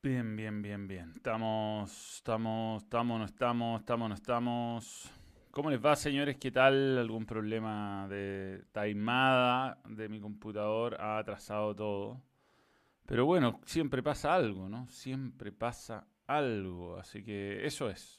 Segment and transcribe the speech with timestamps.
[0.00, 1.10] Bien, bien, bien, bien.
[1.10, 5.10] Estamos, estamos, estamos, no estamos, estamos, no estamos.
[5.50, 6.36] ¿Cómo les va, señores?
[6.36, 6.96] ¿Qué tal?
[6.98, 11.00] ¿Algún problema de taimada de mi computador?
[11.00, 12.22] Ha atrasado todo.
[13.06, 14.88] Pero bueno, siempre pasa algo, ¿no?
[14.88, 16.96] Siempre pasa algo.
[16.96, 18.17] Así que eso es.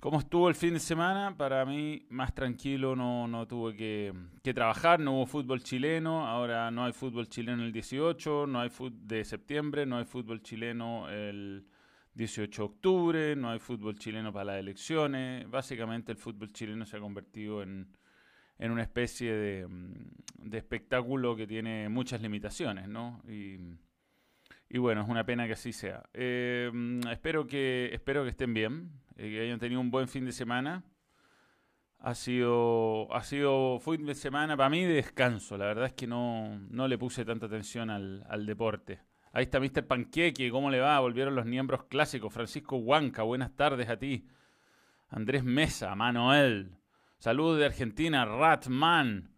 [0.00, 1.36] ¿Cómo estuvo el fin de semana?
[1.36, 4.12] Para mí, más tranquilo, no, no tuve que,
[4.44, 8.70] que, trabajar, no hubo fútbol chileno, ahora no hay fútbol chileno el 18, no hay
[8.92, 11.66] de septiembre, no hay fútbol chileno el
[12.14, 15.50] 18 de octubre, no hay fútbol chileno para las elecciones.
[15.50, 17.88] Básicamente el fútbol chileno se ha convertido en,
[18.58, 19.66] en una especie de,
[20.42, 23.20] de, espectáculo que tiene muchas limitaciones, ¿no?
[23.28, 23.58] Y,
[24.68, 26.04] y bueno, es una pena que así sea.
[26.14, 26.70] Eh,
[27.10, 28.92] espero, que, espero que estén bien.
[29.18, 30.84] Eh, que hayan tenido un buen fin de semana.
[31.98, 35.58] Ha sido, ha sido fin de semana para mí de descanso.
[35.58, 39.00] La verdad es que no, no le puse tanta atención al, al, deporte.
[39.32, 39.84] Ahí está Mr.
[39.86, 41.00] Panqueque, ¿cómo le va?
[41.00, 42.32] Volvieron los miembros clásicos.
[42.32, 44.28] Francisco Huanca, buenas tardes a ti.
[45.08, 46.76] Andrés Mesa, Manuel.
[47.18, 49.37] Saludos de Argentina, Ratman.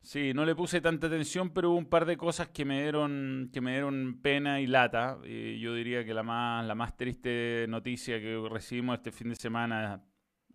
[0.00, 3.50] Sí, no le puse tanta atención, pero hubo un par de cosas que me dieron,
[3.52, 5.18] que me dieron pena y lata.
[5.22, 10.02] Yo diría que la más, la más triste noticia que recibimos este fin de semana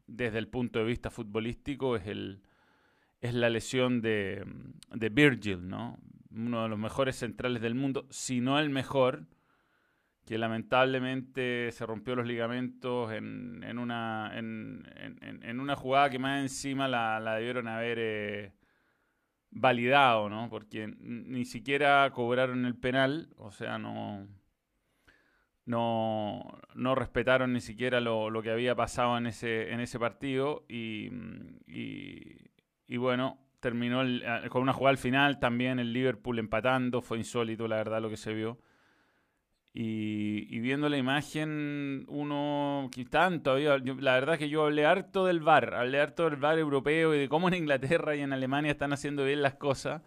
[0.08, 2.42] desde el punto de vista futbolístico es, el,
[3.22, 4.44] es la lesión de,
[4.92, 6.00] de Virgil, ¿no?
[6.36, 9.28] uno de los mejores centrales del mundo, si no el mejor,
[10.26, 14.90] que lamentablemente se rompió los ligamentos en, en una, en,
[15.44, 17.98] en, una jugada que más encima la, la debieron haber...
[18.00, 18.52] Eh,
[19.54, 20.50] validado, ¿no?
[20.50, 24.28] Porque ni siquiera cobraron el penal, o sea, no,
[25.66, 31.10] no, no respetaron ni siquiera lo, que había pasado en ese, en ese partido y,
[31.68, 34.02] y, bueno, terminó
[34.50, 38.18] con una jugada al final, también el Liverpool empatando, fue insólito la verdad lo que
[38.18, 38.60] se vio.
[39.76, 45.40] Y, viendo la imagen, uno que tanto la verdad es que yo hablé harto del
[45.40, 48.94] VAR, hablé harto del VAR europeo y de cómo en Inglaterra y en Alemania están
[48.94, 50.04] haciendo bien las cosas.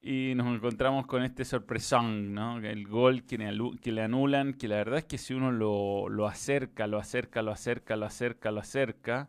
[0.00, 2.58] Y nos encontramos con este sorpresón, ¿no?
[2.58, 3.36] El gol que
[3.80, 7.42] que le anulan, que la verdad es que si uno lo, lo acerca, lo acerca,
[7.42, 9.28] lo acerca, lo acerca, lo acerca,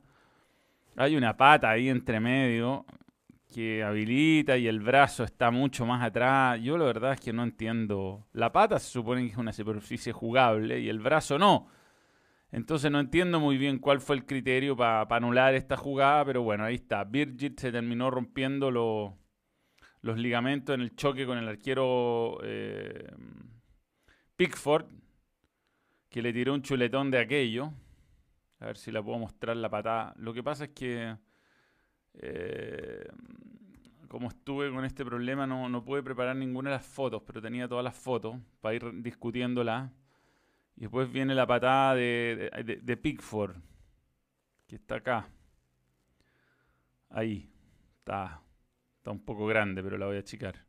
[0.96, 2.86] hay una pata ahí entre medio
[3.54, 6.60] que habilita y el brazo está mucho más atrás.
[6.62, 8.28] Yo la verdad es que no entiendo.
[8.34, 11.68] La pata se supone que es una superficie jugable y el brazo no.
[12.52, 16.64] Entonces no entiendo muy bien cuál fue el criterio para anular esta jugada, pero bueno,
[16.64, 17.04] ahí está.
[17.04, 23.12] Virgil se terminó rompiendo los ligamentos en el choque con el arquero eh,
[24.36, 24.86] Pickford,
[26.10, 27.72] que le tiró un chuletón de aquello.
[28.60, 30.14] A ver si la puedo mostrar la patada.
[30.18, 31.18] Lo que pasa es que
[32.16, 33.08] eh,
[34.08, 37.68] como estuve con este problema, no, no pude preparar ninguna de las fotos, pero tenía
[37.68, 39.90] todas las fotos para ir discutiéndolas.
[40.76, 43.56] Y después viene la patada de, de, Pickford,
[44.68, 45.28] que está acá.
[47.10, 47.50] Ahí.
[48.00, 48.42] Está,
[48.98, 50.66] está un poco grande, pero la voy a achicar.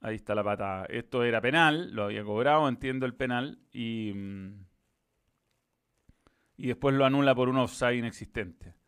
[0.00, 0.84] Ahí está la patada.
[0.86, 3.58] Esto era penal, lo había cobrado, entiendo el penal.
[3.72, 4.64] Y, mm,
[6.56, 8.79] y después lo anula por un offside inexistente.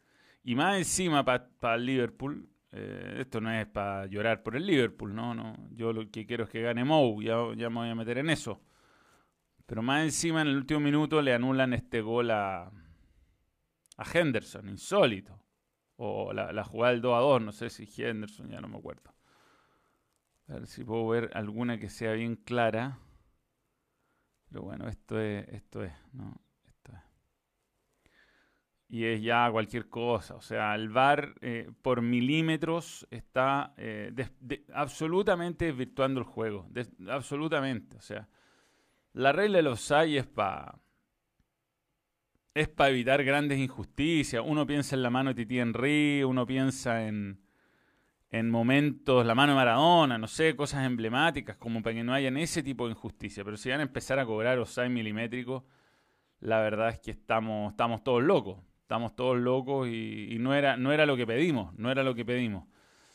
[0.44, 5.14] Y más encima para el Liverpool, eh, esto no es para llorar por el Liverpool,
[5.14, 5.56] no, no.
[5.70, 8.30] Yo lo que quiero es que gane Mou, ya, ya me voy a meter en
[8.30, 8.60] eso.
[9.66, 12.64] Pero más encima en el último minuto le anulan este gol a,
[13.96, 15.38] a Henderson, insólito.
[15.96, 18.78] O la, la jugada del 2 a 2, no sé si Henderson, ya no me
[18.78, 19.14] acuerdo.
[20.48, 22.98] A ver si puedo ver alguna que sea bien clara.
[24.48, 26.34] Pero bueno, esto es, esto es, ¿no?
[28.92, 30.34] Y es ya cualquier cosa.
[30.34, 34.12] O sea, el VAR eh, por milímetros está eh,
[34.74, 36.68] absolutamente desvirtuando el juego.
[37.08, 37.96] absolutamente.
[37.96, 38.28] O sea,
[39.14, 40.78] la regla de los hay es para
[42.52, 44.44] es para evitar grandes injusticias.
[44.46, 47.40] Uno piensa en la mano de Titi Henry, uno piensa en,
[48.30, 52.36] en momentos, la mano de Maradona, no sé, cosas emblemáticas, como para que no hayan
[52.36, 53.42] ese tipo de injusticia.
[53.42, 55.62] Pero si van a empezar a cobrar osai milimétricos,
[56.40, 58.58] la verdad es que estamos, estamos todos locos
[58.92, 62.26] estamos todos locos y, no, era, no era lo que pedimos, no era lo que
[62.26, 62.68] pedimos.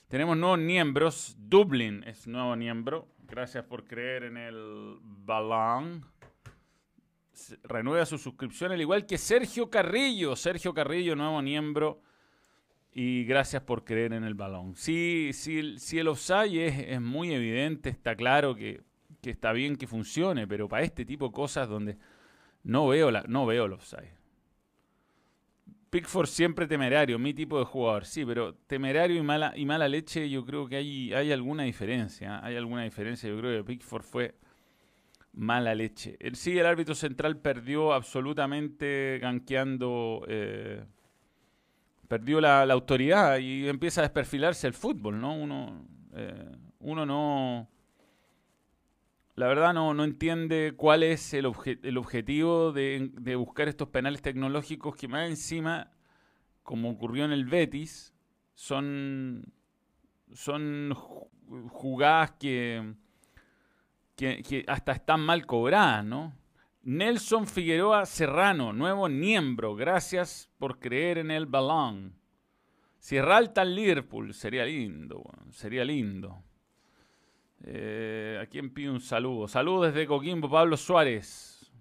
[0.08, 6.04] Tenemos nuevos miembros, Dublin es nuevo miembro, gracias por creer en el balón.
[7.62, 12.02] Renueva su suscripción, al igual que Sergio Carrillo, Sergio Carrillo, nuevo miembro,
[12.92, 14.76] y gracias por creer en el balón.
[14.76, 18.82] Sí, sí, sí el offside es, es muy evidente, está claro que,
[19.22, 22.00] que, está bien que funcione, pero para este tipo de cosas donde
[22.64, 24.17] no veo, la, no veo el offside.
[25.90, 30.30] Pickford siempre temerario, mi tipo de jugador, sí, pero temerario y mala, y mala leche,
[30.30, 32.44] yo creo que hay, hay alguna diferencia.
[32.46, 33.30] Hay alguna diferencia.
[33.30, 34.36] Yo creo que Pickford fue
[35.38, 36.18] Mala leche.
[36.34, 40.26] Sí, el árbitro central perdió absolutamente ganqueando.
[40.28, 40.84] Eh,
[42.08, 45.36] perdió la, autoridad y empieza a desperfilarse el fútbol, ¿no?
[45.36, 45.86] Uno,
[46.16, 47.70] eh, uno no.
[49.38, 51.50] La verdad no, no entiende cuál es el,
[51.84, 55.92] el objetivo de, buscar estos penales tecnológicos que más encima,
[56.64, 58.14] como ocurrió en el Betis,
[58.54, 59.54] son,
[60.34, 60.94] son
[61.70, 62.96] jugadas que
[64.18, 66.34] que, hasta están mal cobradas, ¿no?
[66.82, 72.16] Nelson Figueroa Serrano, nuevo miembro, gracias por creer en el balón.
[72.98, 76.44] Sierra Alta Liverpool, sería lindo, sería lindo.
[77.64, 79.48] Eh, ¿A quién pide un saludo?
[79.48, 81.72] Saludos desde Coquimbo, Pablo Suárez.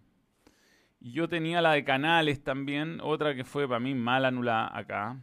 [1.00, 5.20] Y yo tenía la de Canales también, otra que fue para mí mal anulada acá.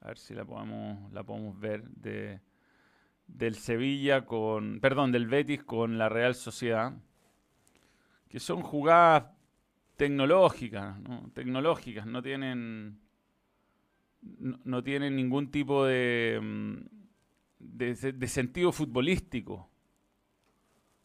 [0.00, 2.40] A ver si la podemos, ver de
[3.26, 6.92] del Sevilla con, perdón, del Betis con la Real Sociedad,
[8.28, 9.24] que son jugadas
[9.96, 11.30] tecnológicas, ¿no?
[11.32, 13.00] tecnológicas, no tienen,
[14.20, 16.40] no, tienen ningún tipo de,
[17.62, 19.68] de, sentido futbolístico.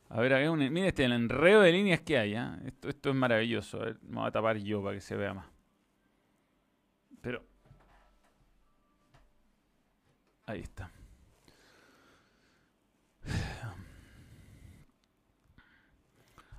[0.10, 2.50] A ver, a mire este el enredo de líneas que hay, ¿eh?
[2.66, 3.82] esto, esto es maravilloso.
[3.82, 5.48] A ver, me voy a tapar yo para que se vea más.
[7.22, 7.44] Pero...
[10.46, 10.90] Ahí está.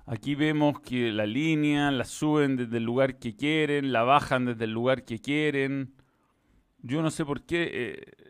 [0.05, 4.63] Aquí vemos que la línea la suben desde el lugar que quieren, la bajan desde
[4.63, 5.93] el lugar que quieren.
[6.79, 7.69] Yo no sé por qué.
[7.71, 8.28] Eh,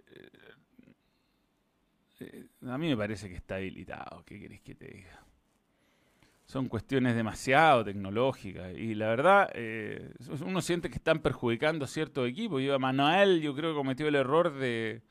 [2.20, 4.24] eh, a mí me parece que está habilitado.
[4.26, 5.24] ¿Qué querés que te diga?
[6.46, 8.76] Son cuestiones demasiado tecnológicas.
[8.76, 10.14] Y la verdad, eh,
[10.46, 12.62] uno siente que están perjudicando a ciertos equipos.
[12.62, 15.04] Yo, Manuel, yo creo que cometió el error de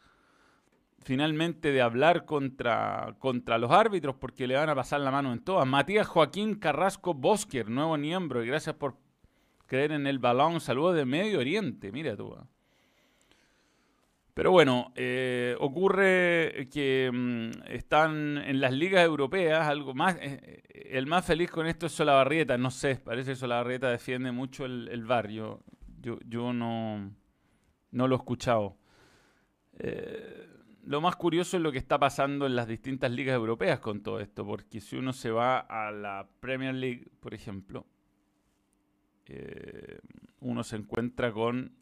[1.00, 5.40] finalmente de hablar contra, contra los árbitros porque le van a pasar la mano en
[5.40, 5.66] todas.
[5.66, 8.96] Matías Joaquín Carrasco Bosker, nuevo miembro, y gracias por
[9.66, 10.60] creer en el balón.
[10.60, 12.36] Saludos de Medio Oriente, mira tú.
[14.38, 20.62] Pero bueno, eh, ocurre que mm, están en las ligas europeas, algo más, eh,
[20.92, 25.04] el más feliz con esto es Solabarrieta, no sé, parece que Solabarrieta defiende mucho el,
[25.06, 25.64] barrio,
[26.00, 27.10] yo, no,
[27.90, 28.76] no lo he escuchado.
[29.76, 30.46] Eh,
[30.84, 34.20] lo más curioso es lo que está pasando en las distintas ligas europeas con todo
[34.20, 37.86] esto, porque si uno se va a la Premier League, por ejemplo,
[39.26, 39.98] eh,
[40.38, 41.77] uno se encuentra con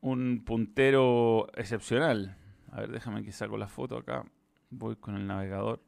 [0.00, 2.36] un puntero excepcional.
[2.70, 4.24] A ver, déjame que saco la foto acá.
[4.70, 5.82] Voy con el navegador.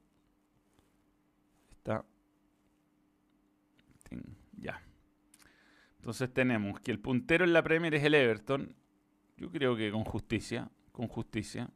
[1.72, 2.04] Está.
[4.58, 4.82] Ya.
[5.96, 8.74] Entonces tenemos que el puntero en la Premier es el Everton.
[9.36, 10.70] Yo creo que con justicia
[11.00, 11.70] con justicia.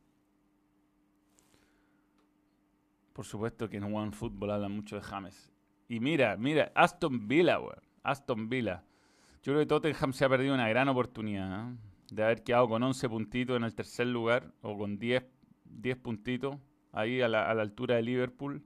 [3.15, 5.51] Por supuesto que en One Football habla mucho de James.
[5.89, 7.81] Y mira, mira, Aston Villa, weón.
[8.03, 8.85] Aston Villa.
[9.43, 11.77] Yo creo que Tottenham se ha perdido una gran oportunidad ¿eh?
[12.15, 15.25] De haber quedado con 11 puntitos en el tercer lugar o con 10,
[15.65, 16.57] 10 puntitos
[16.93, 18.65] ahí a la, altura de Liverpool.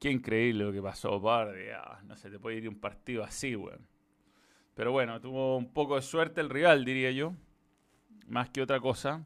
[0.00, 1.72] Qué increíble lo que pasó, padre.
[2.04, 3.86] no se te puede ir un partido así, weón.
[4.74, 7.34] Pero bueno, tuvo un poco de suerte el rival, diría yo.
[8.26, 9.24] Más que otra cosa.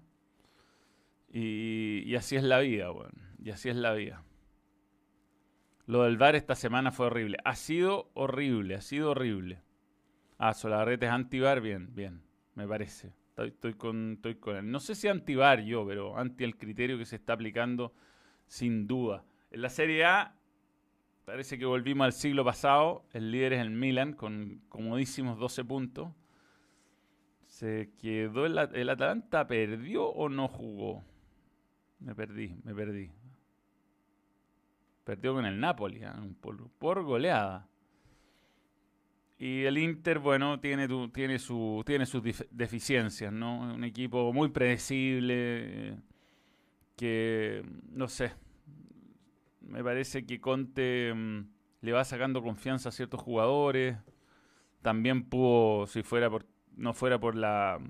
[1.32, 3.12] Y, así es la vida, weón.
[3.42, 4.22] Y así es la vida.
[5.86, 7.38] Lo del bar esta semana fue horrible.
[7.44, 9.62] Ha sido horrible, ha sido horrible.
[10.38, 12.22] Ah, Solabarrete es anti-bar, bien, bien,
[12.54, 13.19] me parece.
[13.36, 14.70] Estoy, con, estoy con.
[14.70, 17.92] No sé si anti-bar yo, pero anti el criterio que se está aplicando,
[18.46, 19.24] sin duda.
[19.50, 20.34] En la Serie A,
[21.24, 23.04] parece que volvimos al siglo pasado.
[23.12, 26.12] El líder es el Milan, con comodísimos 12 puntos.
[27.46, 31.04] Se quedó el, el Atalanta, ¿perdió o no jugó?
[32.00, 33.10] Me perdí, me perdí.
[35.04, 36.10] Perdió con el Napoli, ¿eh?
[36.78, 37.68] por, goleada.
[39.42, 43.72] Y el Inter, bueno, tiene, tiene, su, tiene sus deficiencias, ¿no?
[43.72, 45.96] Un equipo muy predecible,
[46.94, 48.34] que, no sé,
[49.62, 51.48] me parece que Conte mm,
[51.80, 53.96] le va sacando confianza a ciertos jugadores.
[54.82, 56.44] También pudo, si fuera por,
[56.76, 57.80] no fuera por la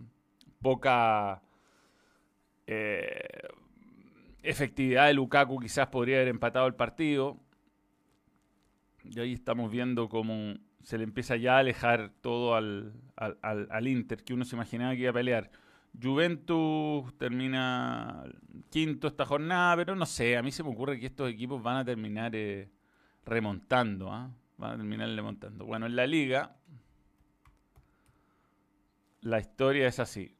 [0.63, 1.43] poca
[2.69, 3.49] eh,
[4.45, 7.41] efectividad de Lukaku quizás podría haber empatado el partido.
[9.03, 14.25] Y ahí estamos viendo cómo se le empieza ya a alejar todo al, al, Inter,
[14.25, 15.51] que uno se imaginaba que iba a pelear.
[16.01, 18.25] Juventus termina
[18.71, 21.79] quinto esta jornada, pero no sé, a mí se me ocurre que estos equipos van
[21.79, 22.71] a terminar eh,
[23.25, 24.31] remontando, ¿ah?
[24.57, 25.67] van a terminar remontando.
[25.67, 26.57] Bueno, en la liga
[29.23, 30.35] la historia es así.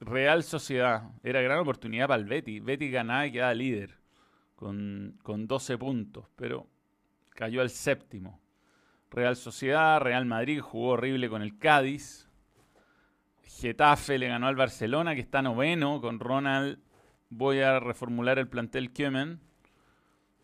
[0.00, 1.10] Real Sociedad.
[1.24, 2.60] Era gran oportunidad para el Betty.
[2.60, 3.97] Betty ganaba y quedaba líder
[4.58, 6.66] con, con 12 puntos, pero
[7.30, 8.40] cayó al séptimo.
[9.08, 12.28] Real Sociedad, Real Madrid jugó horrible con el Cádiz.
[13.44, 16.80] Getafe le ganó al Barcelona, que está noveno, con Ronald.
[17.30, 19.38] Voy a reformular el plantel Kiemen.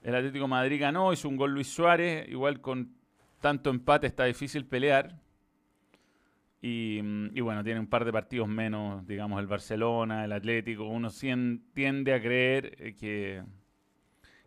[0.04, 2.28] El Atlético Madrid ganó, hizo un gol Luis Suárez.
[2.28, 2.94] Igual con
[3.40, 5.18] tanto empate está difícil pelear.
[6.62, 7.00] Y,
[7.40, 10.84] bueno, tiene un par de partidos menos, digamos, el Barcelona, el Atlético.
[10.84, 11.10] Uno
[11.74, 13.42] tiende a creer eh, que,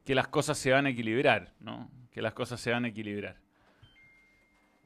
[0.07, 1.91] que las cosas se van a equilibrar, ¿no?
[2.11, 3.41] Que las cosas se van a equilibrar.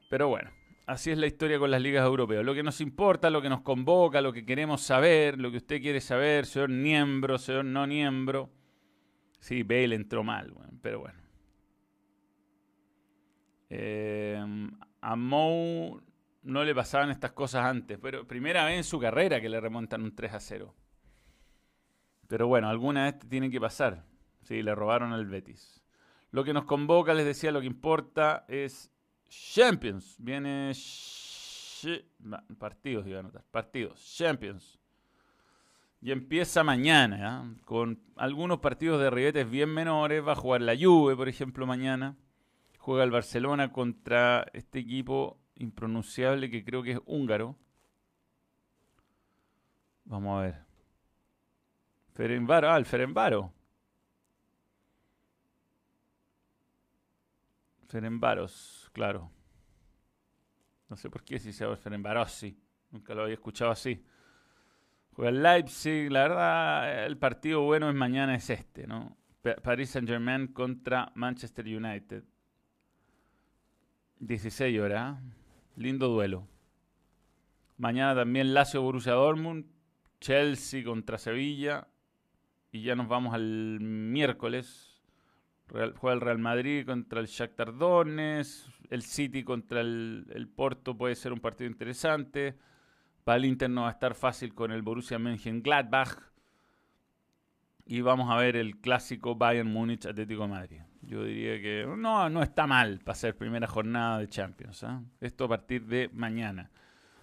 [0.09, 0.49] Pero bueno,
[0.87, 2.43] así es la historia con las ligas europeas.
[2.43, 5.79] Lo que nos importa, lo que nos convoca, lo que queremos saber, lo que usted
[5.79, 8.49] quiere saber, señor miembro, señor no miembro.
[9.39, 11.19] Sí, Bale entró mal, pero bueno.
[13.69, 14.43] Eh,
[15.01, 16.01] a Mou
[16.41, 20.01] no le pasaban estas cosas antes, pero primera vez en su carrera que le remontan
[20.01, 20.73] un 3 a 0.
[22.27, 24.09] Pero bueno, alguna vez tiene que pasar.
[24.51, 25.81] Sí, le robaron al Betis.
[26.31, 28.91] Lo que nos convoca, les decía, lo que importa es
[29.29, 30.17] Champions.
[30.19, 30.73] Viene.
[32.59, 33.45] Partidos, iba a anotar.
[33.49, 34.03] Partidos.
[34.17, 34.77] Champions.
[36.01, 40.21] Y empieza mañana, con algunos partidos de ribetes bien menores.
[40.27, 42.17] Va a jugar la Juve, por ejemplo, mañana.
[42.77, 47.55] Juega el Barcelona contra este equipo impronunciable que creo que es húngaro.
[50.03, 50.55] Vamos a ver.
[52.15, 53.53] Ferenbaro, ah, el Ferenbaro.
[57.91, 59.29] Ferenbaros claro.
[60.89, 62.57] No sé por qué si se llama Ferenbarossi.
[62.91, 64.03] Nunca lo había escuchado así.
[65.13, 66.09] Juega el Leipzig.
[66.09, 69.17] La verdad, el partido bueno es mañana es este, ¿no?
[69.63, 72.23] Paris Saint-Germain contra Manchester United.
[74.19, 75.17] 16 horas.
[75.75, 76.47] Lindo duelo.
[77.77, 79.65] Mañana también Lazio Borussia Dortmund.
[80.19, 81.87] Chelsea contra Sevilla.
[82.71, 84.90] Y ya nos vamos al miércoles.
[85.71, 91.31] Juega el Real Madrid contra el Shakhtar Donetsk el City contra el, Porto puede ser
[91.31, 92.57] un partido interesante.
[93.23, 96.29] Para el Inter no va a estar fácil con el Borussia Mönchengladbach.
[97.85, 100.81] Y vamos a ver el clásico Bayern Múnich Atlético Madrid.
[101.01, 104.83] Yo diría que no, no está mal para ser primera jornada de Champions.
[104.83, 105.01] ¿ah?
[105.21, 106.69] Esto a partir de mañana.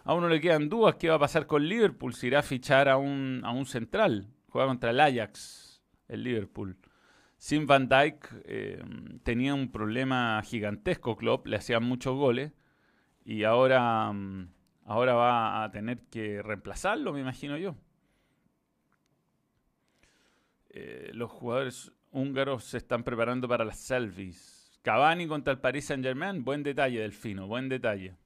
[0.04, 2.14] A uno le quedan dudas qué va a pasar con Liverpool.
[2.14, 4.26] Si irá a fichar a un, a un central.
[4.48, 6.78] Juega contra el Ajax, el Liverpool.
[7.38, 8.82] Sin Van Dyke eh,
[9.22, 12.52] tenía un problema gigantesco Klopp, le hacían muchos goles
[13.24, 14.48] y ahora, mm,
[14.84, 17.76] ahora va a tener que reemplazarlo, me imagino yo.
[20.70, 24.80] Eh, los jugadores húngaros se están preparando para las selfies.
[24.82, 28.16] Cavani contra el Paris Saint Germain, buen detalle, Delfino, buen detalle.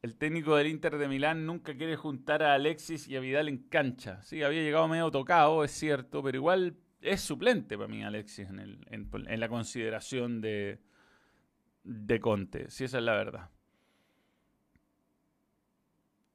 [0.00, 3.58] El técnico del Inter de Milán nunca quiere juntar a Alexis y a Vidal en
[3.58, 4.22] cancha.
[4.22, 9.40] Sí, había llegado medio tocado, es cierto, pero igual es suplente para mí Alexis en,
[9.40, 10.78] la consideración de,
[11.84, 13.50] de Conte, si esa es la verdad.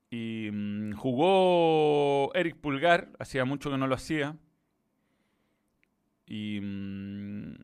[0.10, 4.38] Y mm, jugó Eric Pulgar, hacía mucho que no lo hacía.
[6.26, 7.56] Y, mm,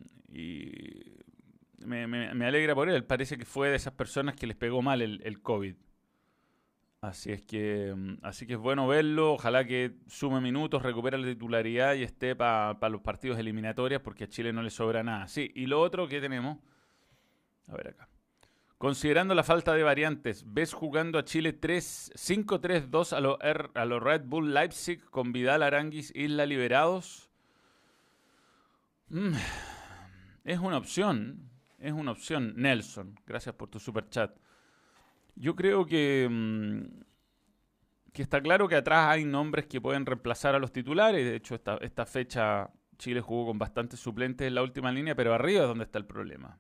[1.86, 3.04] me, alegra por él.
[3.06, 5.76] Parece que fue de esas personas que les pegó mal el, el COVID.
[7.04, 9.34] Así es que, mm, así que es bueno verlo.
[9.34, 14.30] Ojalá que sume minutos, recupere la titularidad y esté para los partidos eliminatorios, porque a
[14.30, 15.28] Chile no le sobra nada.
[15.28, 16.60] Sí, y lo otro que tenemos.
[17.68, 18.08] A ver acá.
[18.78, 23.38] Considerando la falta de variantes, ¿ves jugando a Chile 5-3-2 a los
[23.90, 27.30] lo Red Bull Leipzig con Vidal, Aranguis, Isla liberados?
[29.10, 29.34] Mm,
[30.46, 31.50] es una opción.
[31.80, 32.54] Es una opción.
[32.56, 34.34] Nelson, gracias por tu super chat.
[35.36, 36.82] Yo creo que, mm,
[38.13, 41.25] que está claro que atrás hay nombres que pueden reemplazar a los titulares.
[41.25, 45.34] De hecho, esta, esta fecha Chile jugó con bastantes suplentes en la última línea, pero
[45.34, 46.60] arriba es donde está el problema.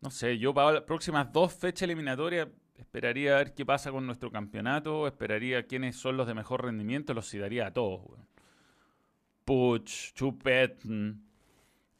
[0.00, 4.04] No sé, yo para las próximas dos fechas eliminatorias esperaría a ver qué pasa con
[4.04, 8.18] nuestro campeonato, esperaría quiénes son los de mejor rendimiento, los daría a todos.
[9.44, 10.84] Puch, Chupet,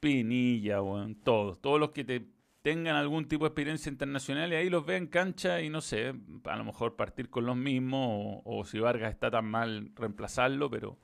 [0.00, 0.79] Pinilla,
[1.23, 1.61] todos.
[1.61, 2.26] Todos los que te
[2.62, 6.14] tengan algún tipo de experiencia internacional y ahí los ve en cancha y no sé,
[6.45, 10.97] a lo mejor partir con los mismos o, si Vargas está tan mal reemplazarlo, pero,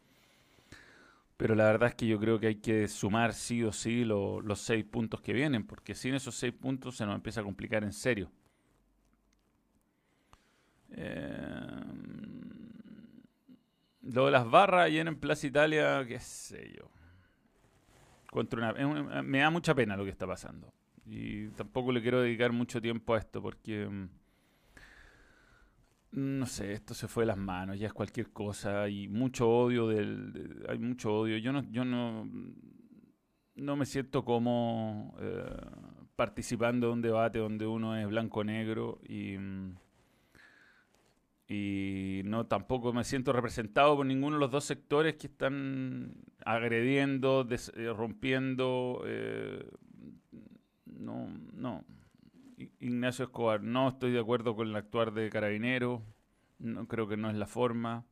[1.37, 4.61] pero la verdad es que yo creo que hay que sumar sí o sí los
[4.61, 7.93] seis puntos que vienen, porque sin esos seis puntos se nos empieza a complicar en
[7.93, 8.31] serio.
[10.91, 11.83] Eh,
[14.03, 16.91] las barras ayer en Plaza Italia, qué sé yo.
[18.31, 18.73] Contra
[19.23, 20.73] me da mucha pena lo que está pasando.
[21.11, 24.09] Y tampoco le quiero dedicar mucho tiempo a esto porque mm,
[26.11, 29.89] no sé, esto se fue de las manos, ya es cualquier cosa, hay mucho odio
[29.89, 31.37] del, hay mucho odio.
[31.39, 32.29] Yo no, yo no,
[33.57, 35.45] no me siento como eh,
[36.17, 39.37] participando de un debate donde uno es blanco-negro y,
[41.47, 47.47] y no tampoco me siento representado por ninguno de los dos sectores que están agrediendo,
[47.51, 49.03] eh, rompiendo.
[49.07, 49.69] Eh,
[50.99, 51.85] no, no.
[52.81, 56.03] Ignacio Escobar, no estoy de acuerdo con el actuar de Carabinero,
[56.59, 58.05] no creo que no es la forma.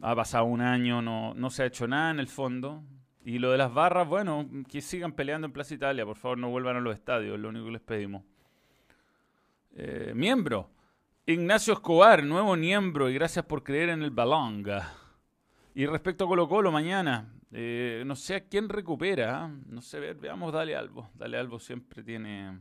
[0.00, 2.82] Ha pasado un año, no, no se ha hecho nada en el fondo.
[3.24, 6.50] Y lo de las barras, bueno, que sigan peleando en Plaza Italia, por favor no
[6.50, 8.22] vuelvan a los estadios, es lo único que les pedimos.
[9.74, 10.70] Eh, miembro,
[11.26, 14.94] Ignacio Escobar, nuevo miembro, y gracias por creer en el balonga.
[15.74, 19.48] Y respecto a Colo Colo, mañana, eh, no sé a quién recupera, ¿ah?
[19.66, 21.10] no sé, veamos, dale Albo.
[21.14, 22.58] Dale Albo siempre tiene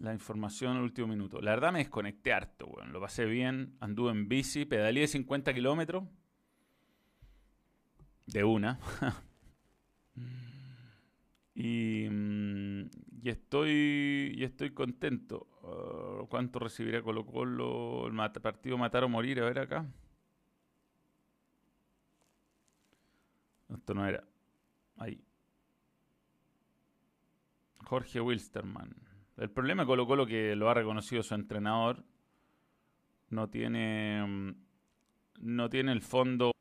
[0.00, 1.40] la información en el último minuto.
[1.40, 6.04] La verdad me desconecté harto, bueno, lo pasé bien, anduve en bici, pedaleé 50 kilómetros.
[8.26, 8.80] De una.
[11.54, 12.90] y, mm,
[13.22, 15.46] y, estoy, y estoy contento.
[15.62, 18.08] Uh, ¿Cuánto recibirá Colo Colo?
[18.08, 19.86] El partido Matar o Morir, a ver acá.
[23.74, 24.24] Esto no era.
[24.96, 25.22] Ahí.
[27.84, 28.94] Jorge Wilstermann.
[29.36, 32.04] El problema Colo Colo que lo ha reconocido su entrenador.
[33.30, 34.24] No tiene.
[34.26, 34.54] Mm,
[35.40, 36.52] no tiene el fondo.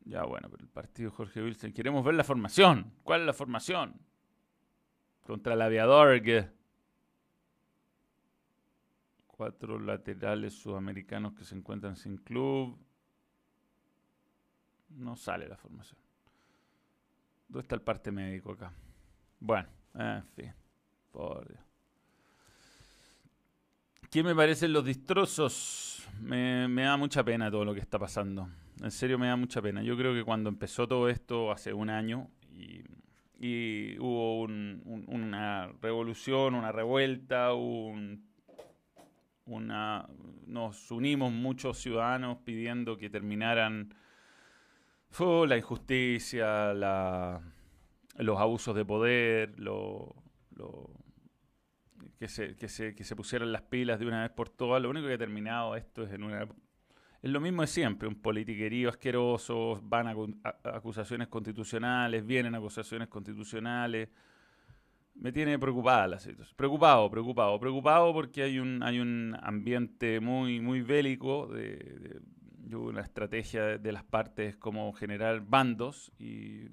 [0.00, 1.72] Ya bueno, pero el partido Jorge Wilson.
[1.72, 2.92] Queremos ver la formación.
[3.02, 4.00] ¿Cuál es la formación?
[5.22, 6.22] Contra el aviador.
[9.26, 12.78] Cuatro laterales sudamericanos que se encuentran sin club.
[14.90, 16.05] No sale la formación.
[17.48, 18.72] ¿Dónde está el parte médico acá?
[19.40, 20.52] Bueno, en fin.
[21.12, 21.60] Por Dios.
[24.10, 26.06] ¿Qué me parecen los destrozos?
[26.20, 28.48] Me, da mucha pena todo lo que está pasando.
[28.82, 29.82] En serio me da mucha pena.
[29.82, 32.84] Yo creo que cuando empezó todo esto hace un año y,
[33.98, 38.18] hubo una revolución, una revuelta, una,
[40.46, 43.94] nos unimos muchos ciudadanos pidiendo que terminaran
[45.20, 50.14] la injusticia, los abusos de poder, lo,
[52.18, 54.82] que se, que se, que se pusieran las pilas de una vez por todas.
[54.82, 56.46] Lo único que ha terminado esto es en una...
[57.22, 60.14] Es lo mismo de siempre, un politiquerío asqueroso, van a,
[60.64, 64.10] acusaciones constitucionales, vienen acusaciones constitucionales.
[65.14, 66.54] Me tiene preocupada la situación.
[66.56, 72.20] Preocupado, preocupado, preocupado porque hay un, hay un ambiente muy, muy bélico, de
[72.74, 76.68] una estrategia de las partes como generar bandos y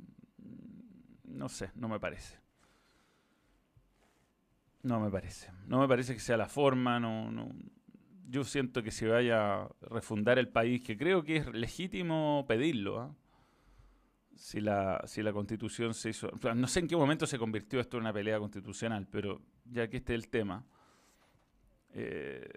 [1.24, 2.44] no sé, no me parece.
[4.84, 5.50] No me parece.
[5.68, 7.00] No me parece que sea la forma.
[7.00, 7.50] No, no.
[8.28, 13.00] Yo siento que se vaya a refundar el país, que creo que es legítimo pedirlo.
[13.00, 13.16] ¿ah?
[14.36, 16.30] Si, la, si la constitución se hizo.
[16.56, 19.98] No sé en qué momento se convirtió esto en una pelea constitucional, pero ya que
[19.98, 20.66] este es el tema.
[21.94, 22.50] Eh,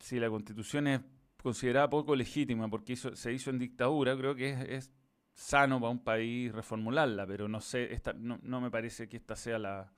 [0.00, 1.00] si la constitución es
[1.42, 4.92] considerada poco legítima porque se hizo en dictadura, creo que es, es,
[5.38, 9.36] sano para un país reformularla, pero no sé, esta, no, no me parece que esta
[9.36, 9.92] sea la,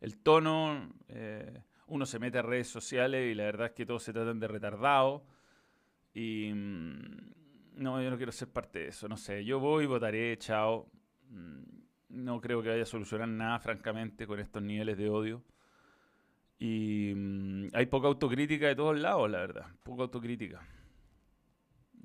[0.00, 4.02] el tono, eh, uno se mete a redes sociales y la verdad es que todos
[4.02, 5.24] se tratan de retardado.
[6.12, 7.02] Y mm,
[7.76, 10.90] no, yo no quiero ser parte de eso, no sé, yo voy, votaré, chao.
[11.28, 11.62] Mm,
[12.08, 15.44] no creo que vaya a solucionar nada, francamente, con estos niveles de odio.
[16.58, 20.60] Y mm, hay poca autocrítica de todos lados, la verdad, poca autocrítica.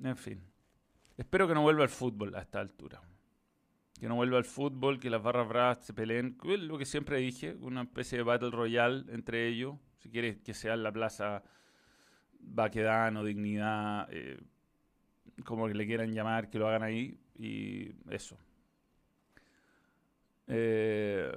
[0.02, 0.42] En fin.
[1.16, 3.02] Espero que no vuelva el fútbol a esta altura
[3.98, 7.56] que no vuelva al fútbol, que las barras bravas se peleen, lo que siempre dije,
[7.60, 11.42] una especie de battle royale entre ellos, si quieres que sea en la plaza
[12.38, 14.38] Baquedano, Dignidad, eh,
[15.44, 18.38] como que le quieran llamar, que lo hagan ahí, y eso.
[20.46, 21.32] Eh,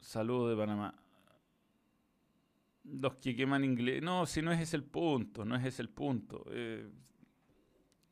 [0.00, 0.99] saludos de Panamá.
[2.84, 4.02] Los que queman inglés.
[4.02, 6.44] No, si no es ese el punto, no es ese el punto.
[6.50, 6.88] Eh,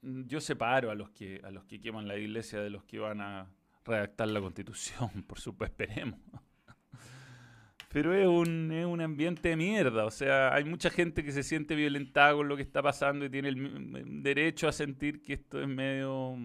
[0.03, 3.21] yo separo a los que a los que queman la iglesia de los que van
[3.21, 3.51] a
[3.85, 6.21] redactar la constitución, por supuesto, esperemos.
[7.91, 11.43] Pero es un, es un ambiente de mierda, o sea, hay mucha gente que se
[11.43, 15.59] siente violentada con lo que está pasando y tiene el derecho a sentir que esto
[15.59, 16.37] es medio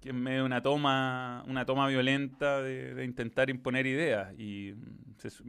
[0.00, 4.74] que es medio una toma una toma violenta de, intentar imponer ideas y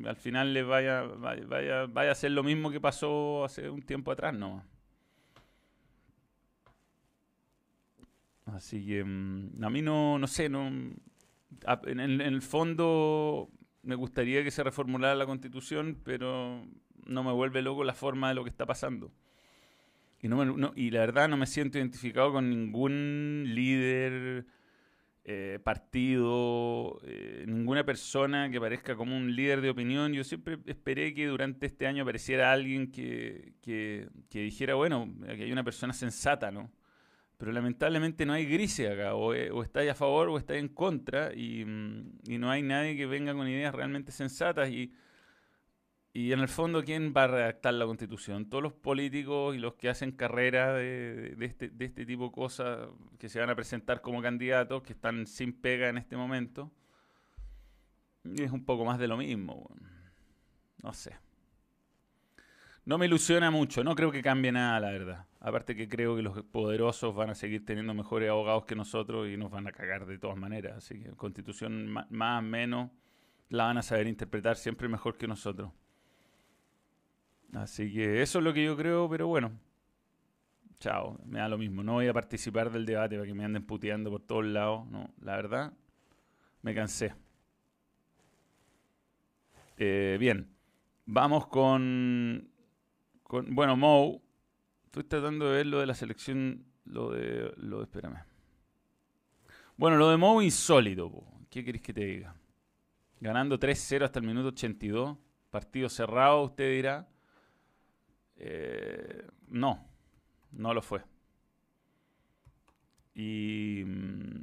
[0.05, 4.11] al final les vaya, vaya, vaya a ser lo mismo que pasó hace un tiempo
[4.11, 4.63] atrás, ¿no?
[8.45, 13.49] Así que mm, a mí no, no sé, no, En, el fondo
[13.83, 16.65] me gustaría que se reformulara la constitución, pero
[17.05, 19.11] no me vuelve loco la forma de lo que está pasando.
[20.21, 24.45] Y, no, y la verdad no me siento identificado con ningún líder,
[25.23, 30.13] eh, partido, eh, ninguna persona que parezca como un líder de opinión.
[30.13, 35.43] Yo siempre esperé que durante este año apareciera alguien que, que, que dijera, bueno, que
[35.43, 36.71] hay una persona sensata, ¿no?
[37.37, 40.69] Pero lamentablemente no hay grises acá, o, eh, o estáis a favor o estáis en
[40.69, 44.69] contra, y, mm, y, no hay nadie que venga con ideas realmente sensatas.
[44.69, 44.91] Y,
[46.13, 48.49] y en el fondo, ¿quién va a redactar la constitución?
[48.49, 52.31] Todos los políticos y los que hacen carrera de, de, este, de este tipo de
[52.31, 56.69] cosas, que se van a presentar como candidatos, que están sin pega en este momento.
[58.23, 59.69] Es un poco más de lo mismo.
[60.83, 61.15] No sé.
[62.83, 65.25] No me ilusiona mucho, no creo que cambie nada, la verdad.
[65.39, 69.37] Aparte que creo que los poderosos van a seguir teniendo mejores abogados que nosotros y
[69.37, 70.77] nos van a cagar de todas maneras.
[70.77, 72.91] Así que constitución más o menos
[73.49, 75.71] la van a saber interpretar siempre mejor que nosotros.
[77.53, 79.51] Así que eso es lo que yo creo, pero bueno.
[80.79, 81.83] Chao, me da lo mismo.
[81.83, 84.87] No voy a participar del debate para que me anden puteando por todos lados.
[84.87, 85.73] No, la verdad,
[86.63, 87.13] me cansé.
[89.77, 90.49] Eh, bien,
[91.05, 92.49] vamos con,
[93.23, 94.21] con bueno, Mo.
[94.85, 98.23] Estoy tratando de ver lo de la selección, lo de, lo de, espérame.
[99.77, 101.11] Bueno, lo de Mo insólito.
[101.49, 102.35] ¿Qué queréis que te diga?
[103.19, 105.17] Ganando 3-0 hasta el minuto 82.
[105.51, 107.07] Partido cerrado, usted dirá.
[108.43, 109.87] Eh, no,
[110.51, 111.03] no lo fue.
[113.13, 114.41] Y, mm,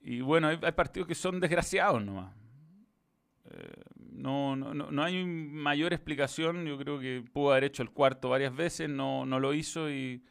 [0.00, 2.34] y bueno, hay, partidos que son desgraciados nomás.
[3.50, 6.66] Eh, no, no, no, hay mayor explicación.
[6.66, 10.24] Yo creo que pudo haber hecho el cuarto varias veces, no, no lo hizo y,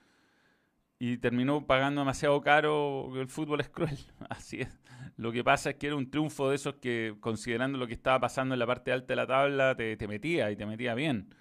[1.00, 3.13] y terminó pagando demasiado caro.
[3.15, 3.98] El fútbol es cruel,
[4.30, 4.78] así es.
[5.15, 8.19] Lo que pasa es que era un triunfo de esos que, considerando lo que estaba
[8.19, 11.34] pasando en la parte alta de la tabla, te, te metía y te metía bien.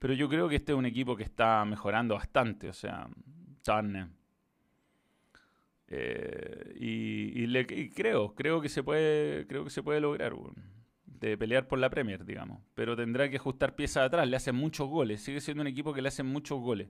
[0.00, 3.06] Pero yo creo que este es un equipo que está mejorando bastante, o sea,
[3.62, 4.08] Turner.
[5.88, 10.32] Eh, y, creo, creo que se puede, creo que se puede lograr
[11.04, 12.62] de pelear por la Premier, digamos.
[12.74, 14.26] Pero tendrá que ajustar piezas atrás.
[14.26, 15.20] Le hacen muchos goles.
[15.20, 16.88] Sigue siendo un equipo que le hacen muchos goles.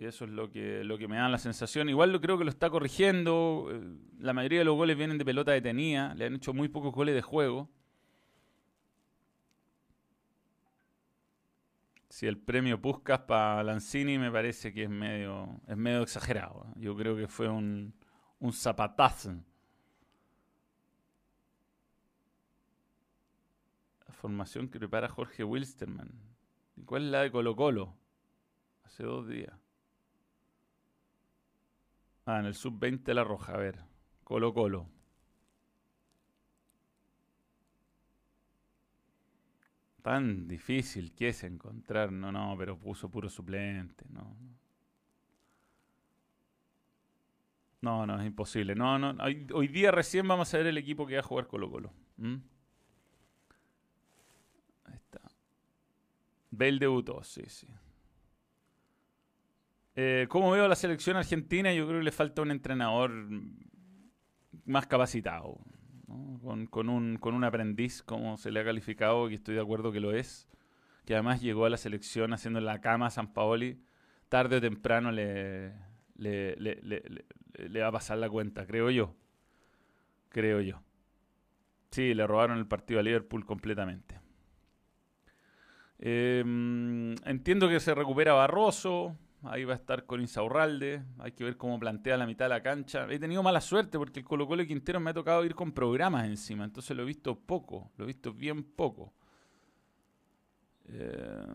[0.00, 1.88] Y eso es lo que, lo que me da la sensación.
[1.88, 3.68] Igual lo creo que lo está corrigiendo.
[3.70, 3.80] Eh,
[4.18, 6.14] la mayoría de los goles vienen de pelota detenida.
[6.16, 7.70] Le han hecho muy pocos goles de juego.
[12.12, 16.66] Si el premio Puskas para Lanzini me parece que es medio, es medio exagerado.
[16.76, 17.94] Yo creo que fue un,
[18.38, 19.30] un zapatazo.
[24.06, 26.12] La formación que prepara Jorge Wilstermann.
[26.76, 27.96] ¿Y cuál es la de Colo Colo?
[28.84, 29.58] Hace dos días.
[32.26, 33.78] Ah, en el sub-20 la roja, a ver.
[34.22, 34.86] Colo Colo.
[40.02, 44.36] Tan difícil que es encontrar, no, no, pero puso puro suplente, no.
[47.80, 48.74] No, no, es imposible.
[48.74, 51.70] No, no, hoy, día recién vamos a ver el equipo que va a jugar Colo
[51.70, 51.92] Colo.
[54.84, 55.20] Ahí está.
[56.50, 57.68] Bale debutó, sí, sí.
[59.94, 61.72] Eh, ¿Cómo veo la selección argentina?
[61.72, 63.12] Yo creo que le falta un entrenador
[64.64, 65.58] más capacitado
[66.70, 70.00] con, un, con un aprendiz, como se le ha calificado, y estoy de acuerdo que
[70.00, 70.48] lo es,
[71.04, 73.82] que además llegó a la selección haciendo la cama a San Paoli,
[74.28, 75.72] tarde o temprano le,
[76.16, 79.14] le, le, va a pasar la cuenta, creo yo.
[80.28, 80.82] Creo yo.
[81.90, 84.20] Sí, le robaron el partido a Liverpool completamente.
[85.98, 91.02] Em, entiendo que se recupera Barroso, Ahí va a estar con Insaurralde.
[91.18, 93.06] Hay que ver cómo plantea la mitad de la cancha.
[93.10, 96.26] He tenido mala suerte porque el Colo Colo Quintero me ha tocado ir con programas
[96.26, 96.64] encima.
[96.64, 97.90] Entonces lo he visto poco.
[97.96, 99.12] Lo he visto bien poco.
[100.88, 101.46] Eh...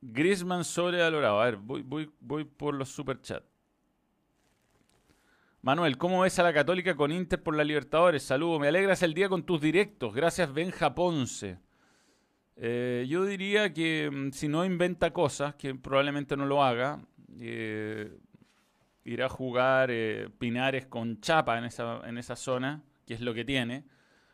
[0.00, 1.40] Griezmann sobrevalorado.
[1.40, 3.46] A ver, voy, por los superchats.
[5.62, 8.22] Manuel, ¿cómo ves a la Católica con Inter por la Libertadores?
[8.22, 10.14] Saludos, me alegras el día con tus directos.
[10.14, 11.58] Gracias, Benja Ponce.
[12.62, 17.00] Eh, yo diría que mm, si no inventa cosas, que probablemente no lo haga,
[17.40, 18.18] eh,
[19.02, 23.32] irá a jugar eh, Pinares con Chapa en esa, en esa zona, que es lo
[23.32, 23.84] que tiene.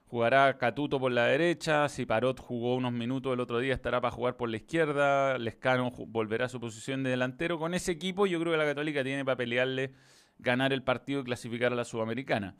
[0.07, 4.13] Jugará Catuto por la derecha, si Parot jugó unos minutos el otro día estará para
[4.13, 7.59] jugar por la izquierda, Lescano volverá a su posición de delantero.
[7.61, 9.93] Con ese equipo yo creo que la Católica tiene para pelearle,
[10.39, 12.57] ganar el partido y clasificar a la Sudamericana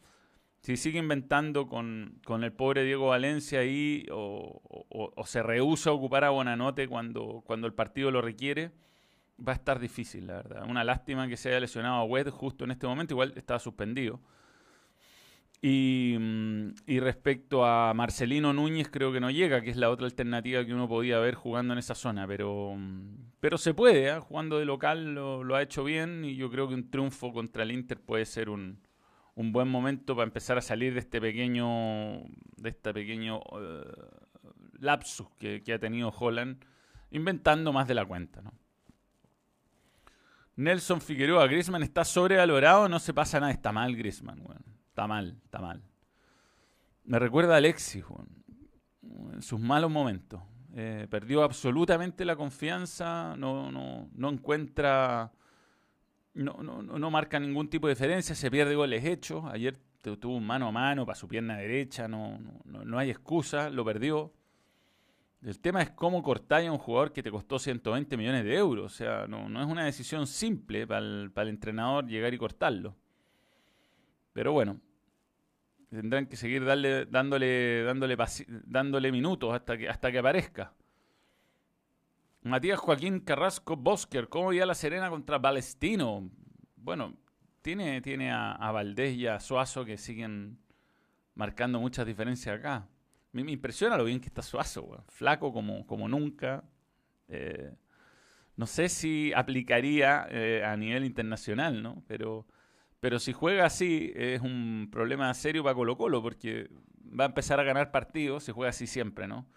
[0.67, 4.61] si sigue inventando con, el pobre Diego Valencia ahí o,
[5.25, 8.73] se rehúsa a ocupar a Bonanote cuando, cuando el partido lo requiere,
[9.39, 10.69] va a estar difícil, la verdad.
[10.69, 14.21] Una lástima que se haya lesionado a Wed justo en este momento, igual estaba suspendido.
[15.63, 20.07] Y, mm, y, respecto a Marcelino Núñez, creo que no llega, que es la otra
[20.07, 22.27] alternativa que uno podía ver jugando en esa zona.
[22.27, 24.19] Pero, mm, pero se puede, ¿eh?
[24.19, 27.63] jugando de local lo, lo, ha hecho bien y yo creo que un triunfo contra
[27.63, 28.81] el Inter puede ser un,
[29.37, 32.23] un buen momento para empezar a salir de este pequeño,
[32.57, 36.65] de este pequeño uh, lapsus que, ha tenido Holland,
[37.11, 38.41] inventando más de la cuenta.
[38.41, 38.53] ¿no?
[40.57, 44.65] Nelson Figueroa, Grisman está sobrevalorado, no se pasa nada, está mal Grisman, bueno.
[44.89, 45.83] está mal, está mal.
[47.05, 48.05] Me recuerda a Alexis,
[49.33, 50.41] en sus malos momentos.
[50.75, 55.31] Eh, perdió absolutamente la confianza, no, no, no encuentra,
[56.37, 59.45] no, no, no, marca ningún tipo de diferencia, se pierde goles hechos.
[59.47, 59.79] Ayer
[60.21, 63.85] tuvo un mano a mano para su pierna derecha, no, no, no hay excusa, lo
[63.85, 64.33] perdió.
[65.43, 68.93] El tema es cómo cortáis a un jugador que te costó 120 millones de euros.
[68.93, 72.39] O sea, no, no es una decisión simple para el, para el entrenador llegar y
[72.39, 72.97] cortarlo.
[74.33, 74.81] Pero bueno,
[75.89, 77.85] tendrán que seguir dándole, dándole,
[78.67, 80.73] dándole minutos hasta que, hasta que aparezca.
[82.47, 86.31] Matías Joaquín Carrasco Bosker, ¿cómo a la Serena contra Palestino?
[86.77, 87.17] Bueno,
[87.61, 90.57] tiene, tiene a, a Valdés y a Suazo que siguen
[91.35, 92.87] marcando muchas diferencias acá.
[93.33, 96.63] Me, me impresiona lo bien que está Suazo, flaco como, como nunca.
[97.27, 97.75] Eh,
[98.55, 102.05] no sé si aplicaría eh, a nivel internacional, ¿no?
[102.07, 102.47] Pero,
[103.01, 106.71] pero si juega así es un problema serio para Colo Colo porque
[107.03, 109.49] va a empezar a ganar partidos si juega así siempre, ¿no?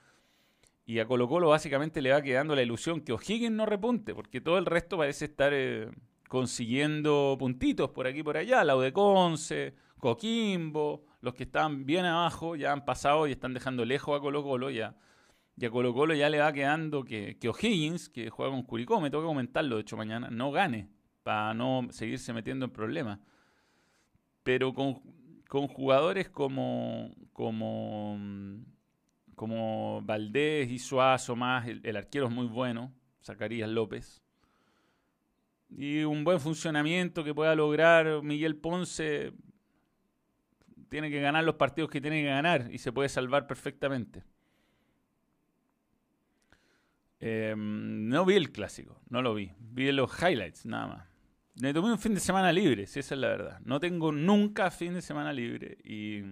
[0.90, 4.42] Y a Colo Colo básicamente le va quedando la ilusión que O'Higgins no repunte porque
[4.42, 5.88] todo el resto parece estar eh,
[6.28, 8.64] consiguiendo puntitos por aquí y por allá.
[8.64, 14.18] La Conce, Coquimbo, los que están bien abajo ya han pasado y están dejando lejos
[14.18, 14.96] a Colo Colo ya.
[15.58, 19.00] Y a Colo Colo ya le va quedando que, que O'Higgins, que juega con Curicó,
[19.00, 20.90] me toca comentarlo de hecho mañana, no gane
[21.22, 23.20] para no seguirse metiendo en problemas.
[24.42, 25.04] Pero con,
[25.48, 28.18] con jugadores como, como,
[29.40, 34.22] como Valdés y Suazo más, el, arquero es muy bueno, Zacarías López.
[35.70, 39.32] Y un buen funcionamiento que pueda lograr Miguel Ponce,
[40.90, 44.26] tiene que ganar los partidos que tiene que ganar y se puede salvar perfectamente.
[47.22, 49.54] Em, no vi el clásico, no lo vi.
[49.58, 51.08] Vi los highlights, nada más.
[51.62, 53.62] Me tomé un fin de semana libre, si esa es la verdad.
[53.64, 55.78] No tengo nunca fin de semana libre.
[55.86, 56.24] Y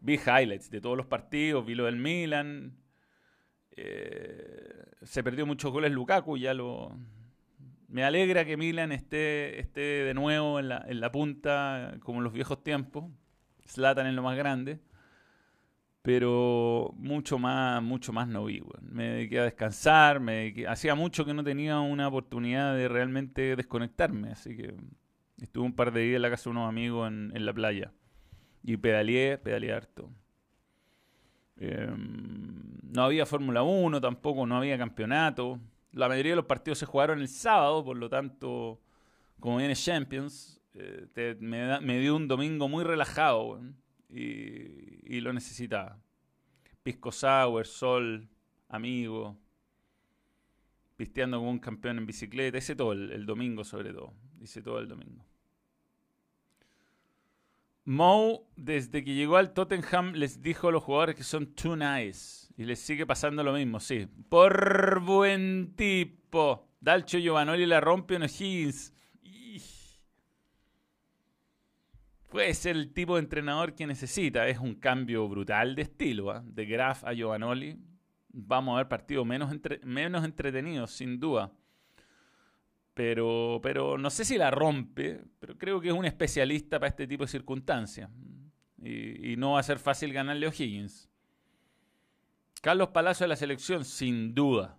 [0.00, 2.76] vi highlights de todos los partidos, vi lo del Milan.
[3.72, 6.96] Eh, se perdió muchos goles Lukaku, ya lo...
[7.88, 12.24] Me alegra que Milan esté, esté de nuevo en la, en la punta como en
[12.24, 13.04] los viejos tiempos.
[13.64, 14.80] Slatan en lo más grande.
[16.02, 21.34] Pero mucho más, mucho más no vi, Me dediqué a descansar, me hacía mucho que
[21.34, 24.74] no tenía una oportunidad de realmente desconectarme, así que
[25.42, 27.92] estuve un par de días en la casa de unos amigos en, en la playa.
[28.62, 30.10] Y pedaleé, pedaleé harto.
[31.56, 35.60] Em, no había Fórmula 1 tampoco, no había campeonato.
[35.92, 38.80] La mayoría de los partidos se jugaron el sábado, por lo tanto,
[39.38, 43.60] como viene Champions, eh, me, dio un domingo muy relajado
[44.08, 45.98] y, lo necesitaba.
[46.82, 48.28] Pisco Sour, sol,
[48.68, 49.36] amigo,
[50.96, 52.58] pisteando como un campeón en bicicleta.
[52.58, 54.14] Hice todo el, domingo, sobre todo.
[54.40, 55.24] Hice todo el domingo.
[57.90, 62.46] Moe, desde que llegó al Tottenham, les dijo a los jugadores que son too nice.
[62.56, 64.06] Y les sigue pasando lo mismo, sí.
[64.28, 66.68] Por buen tipo.
[66.80, 68.94] Dalcho Giovanoli la rompe en O'Higgins.
[72.28, 74.46] puede ser el tipo de entrenador que necesita.
[74.46, 76.44] Es un cambio brutal de estilo, ¿ah?
[76.46, 77.76] de Graf a Giovanoli.
[78.28, 81.50] Vamos a ver partidos menos, menos entretenidos, sin duda.
[83.00, 87.06] Pero, pero no sé si la rompe, pero creo que es un especialista para este
[87.06, 88.10] tipo de circunstancias.
[88.76, 91.08] Y, no va a ser fácil ganarle a O'Higgins.
[92.60, 94.78] Carlos Palacio de la selección, sin duda.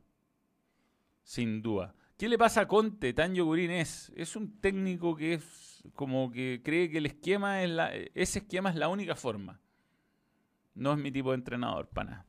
[1.24, 1.96] Sin duda.
[2.16, 3.12] ¿Qué le pasa a Conte?
[3.14, 4.12] Tan Yogurín es.
[4.16, 8.70] Es un técnico que es como que cree que el esquema es la, ese esquema
[8.70, 9.60] es la única forma.
[10.76, 12.28] No es mi tipo de entrenador, pana.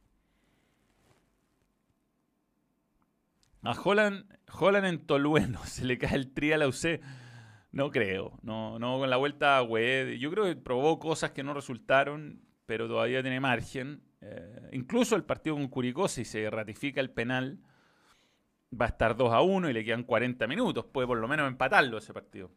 [3.62, 7.00] A Holland, Holland en Tolueno se le cae el tri a la UC.
[7.70, 8.38] No creo.
[8.42, 10.16] No, no con la vuelta a web.
[10.18, 14.02] Yo creo que probó cosas que no resultaron, pero todavía tiene margen.
[14.20, 17.60] Eh, incluso el partido con Curicó, si se ratifica el penal,
[18.78, 20.84] va a estar 2 a 1 y le quedan 40 minutos.
[20.86, 22.50] Puede por lo menos empatarlo ese partido.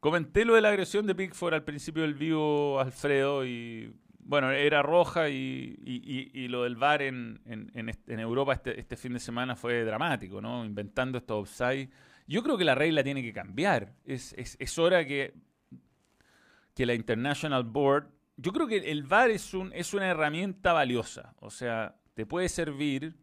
[0.00, 3.92] Comenté lo de la agresión de Pickford al principio del vivo, Alfredo, y
[4.28, 7.40] bueno, era roja y, lo del VAR en,
[8.06, 10.66] Europa este, este, fin de semana fue dramático, ¿no?
[10.66, 11.88] Inventando estos offside.
[12.26, 13.94] Yo creo que la regla tiene que cambiar.
[14.04, 15.32] Es, es, hora que,
[16.74, 18.10] que la International Board...
[18.36, 21.34] Yo creo que el VAR es, un, es una herramienta valiosa.
[21.40, 23.16] O sea, te puede servir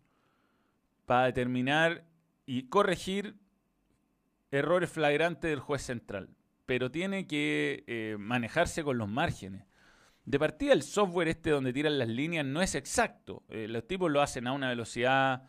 [1.06, 2.04] para determinar
[2.48, 3.36] y corregir
[4.50, 6.30] errores flagrantes del juez central.
[6.66, 9.68] Pero tiene que eh, manejarse con los márgenes.
[10.26, 13.44] De partida, el software este donde tiran las líneas no es exacto.
[13.48, 15.44] Eh, los tipos lo hacen a una velocidad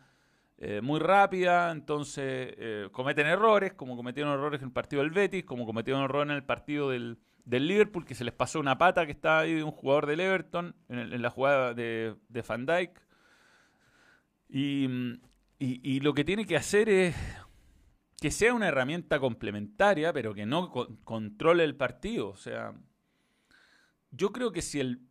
[0.59, 5.45] eh, muy rápida, entonces eh, cometen errores, como cometieron errores en el partido del Betis,
[5.45, 9.13] como cometieron errores en el partido del, Liverpool, que se les pasó una pata que
[9.13, 13.01] estaba ahí de un jugador del Everton en, la jugada de, de Van Dyke.
[14.49, 17.15] Y, lo que tiene que hacer es
[18.19, 20.71] que sea una herramienta complementaria, pero que no
[21.03, 22.29] controle el partido.
[22.29, 22.73] O sea,
[24.11, 25.01] yo creo que si el,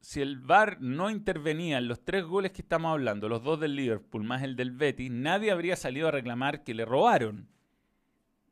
[0.00, 3.76] si el VAR no intervenía en los tres goles que estamos hablando, los dos del
[3.76, 7.48] Liverpool más el del Betis, nadie habría salido a reclamar que le robaron.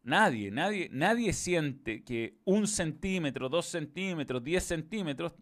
[0.03, 5.33] Nadie, nadie, nadie siente que un centímetro, dos centímetros, diez centímetros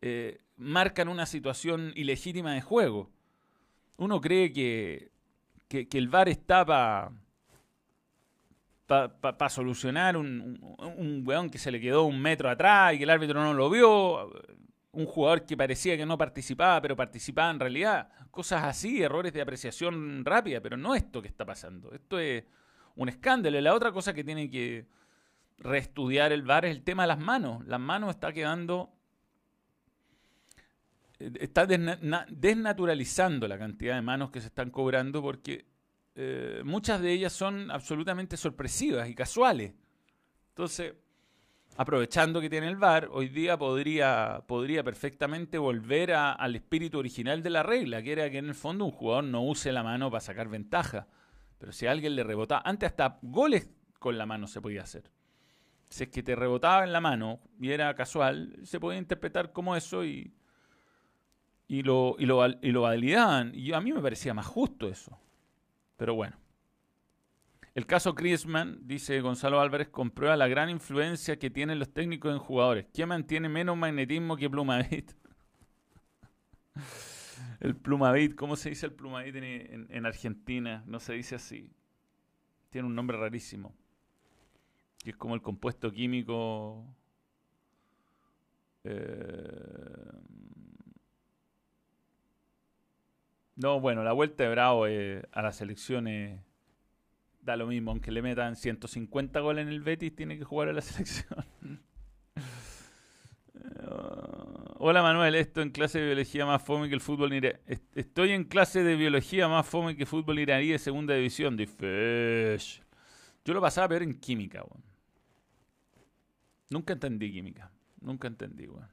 [0.00, 3.10] eh, marcan una situación ilegítima de juego.
[3.96, 5.10] Uno cree que,
[5.68, 7.12] que el VAR está para
[8.88, 13.10] para solucionar un, un, weón que se le quedó un metro atrás y que el
[13.10, 14.32] árbitro no lo vio,
[14.92, 19.42] un jugador que parecía que no participaba, pero participaba en realidad, cosas así, errores de
[19.42, 22.44] apreciación rápida, pero no esto que está pasando, esto es
[22.96, 23.58] un escándalo.
[23.58, 24.86] Y la otra cosa que tiene que
[25.58, 27.66] reestudiar el VAR es el tema de las manos.
[27.66, 28.90] Las manos está quedando
[31.18, 35.66] eh, está desnaturalizando la cantidad de manos que se están cobrando porque
[36.20, 39.72] eh, muchas de ellas son absolutamente sorpresivas y casuales.
[40.48, 40.94] Entonces,
[41.76, 47.50] aprovechando que tiene el VAR, hoy día podría, podría perfectamente volver al espíritu original de
[47.50, 50.20] la regla, que era que en el fondo un jugador no use la mano para
[50.20, 51.06] sacar ventaja.
[51.56, 55.12] Pero si a alguien le rebotaba, antes hasta goles con la mano se podía hacer.
[55.88, 59.76] Si es que te rebotaba en la mano y era casual, se podía interpretar como
[59.76, 60.34] eso y,
[61.68, 63.52] y, lo, y, lo, y lo validaban.
[63.54, 65.16] Y a mí me parecía más justo eso.
[65.98, 66.38] Pero bueno.
[67.74, 72.38] El caso Griezmann, dice Gonzalo Álvarez, comprueba la gran influencia que tienen los técnicos en
[72.38, 72.86] jugadores.
[72.92, 75.12] ¿Quién mantiene menos magnetismo que Plumavit?
[77.60, 80.82] el Plumavit, ¿cómo se dice el Plumavit en, Argentina?
[80.86, 81.70] No se dice así.
[82.70, 83.74] Tiene un nombre rarísimo.
[85.04, 86.84] Que es como el compuesto químico.
[88.84, 90.12] Eh,
[93.58, 96.40] No, bueno, la vuelta de Bravo eh, a las elecciones
[97.40, 100.72] da lo mismo, aunque le metan 150 goles en el Betis, tiene que jugar a
[100.72, 101.44] la selección.
[104.76, 107.58] hola Manuel, esto en clase de biología más fome que el fútbol iraní.
[107.96, 112.60] Estoy en clase de biología más fome que fútbol iraní de segunda división, de
[113.44, 114.84] Yo lo pasaba ver en química, weón.
[116.70, 117.72] Nunca entendí química.
[118.00, 118.88] Nunca entendí, weón.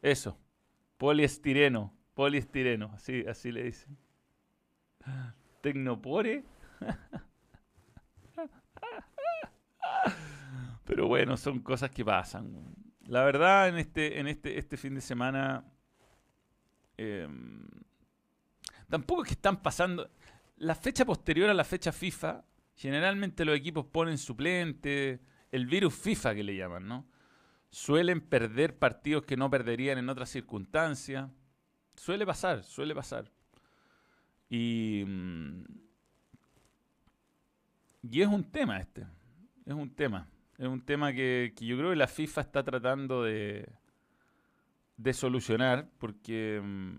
[0.00, 0.38] Eso.
[0.96, 1.92] Poliestireno.
[2.16, 3.94] Poliestireno, así, así le dicen.
[5.60, 6.44] Tecnopore.
[10.86, 12.74] Pero bueno, son cosas que pasan.
[13.06, 15.70] La verdad, en este, en este, este fin de semana.
[16.96, 17.68] Em,
[18.88, 20.10] tampoco es que están pasando.
[20.56, 25.20] La fecha posterior a la fecha FIFA, generalmente los equipos ponen suplente,
[25.52, 27.06] el virus FIFA que le llaman, ¿no?
[27.68, 31.28] Suelen perder partidos que no perderían en otras circunstancias.
[31.96, 33.30] Suele pasar, suele pasar.
[34.48, 35.64] Y, mm,
[38.10, 39.06] y es un tema este.
[39.64, 40.28] Es un tema.
[40.58, 43.68] Es un tema que, yo creo que la FIFA está tratando de,
[44.96, 46.96] de solucionar porque mm,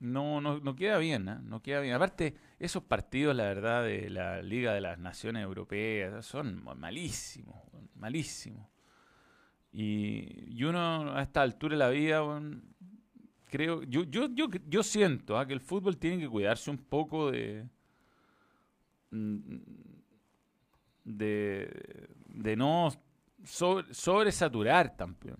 [0.00, 1.38] no, no, queda bien, ¿eh?
[1.42, 1.94] no queda bien.
[1.94, 7.56] Aparte, esos partidos, la verdad, de la Liga de las Naciones Europeas son malísimos,
[7.94, 8.68] malísimos.
[9.72, 12.22] Y, y uno a esta altura de la vida,
[13.56, 15.46] creo, yo, yo, yo, yo siento ¿ah?
[15.46, 17.66] que el fútbol tiene que cuidarse un poco de,
[19.10, 19.56] mm,
[21.04, 22.92] de, de no
[23.44, 25.36] sobresaturar también.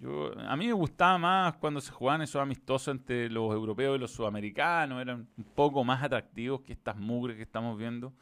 [0.00, 4.00] Yo, a mí me gustaba más cuando se jugaban esos amistosos entre los europeos y
[4.00, 8.14] los sudamericanos, eran un poco más atractivos que estas mugres que estamos viendo.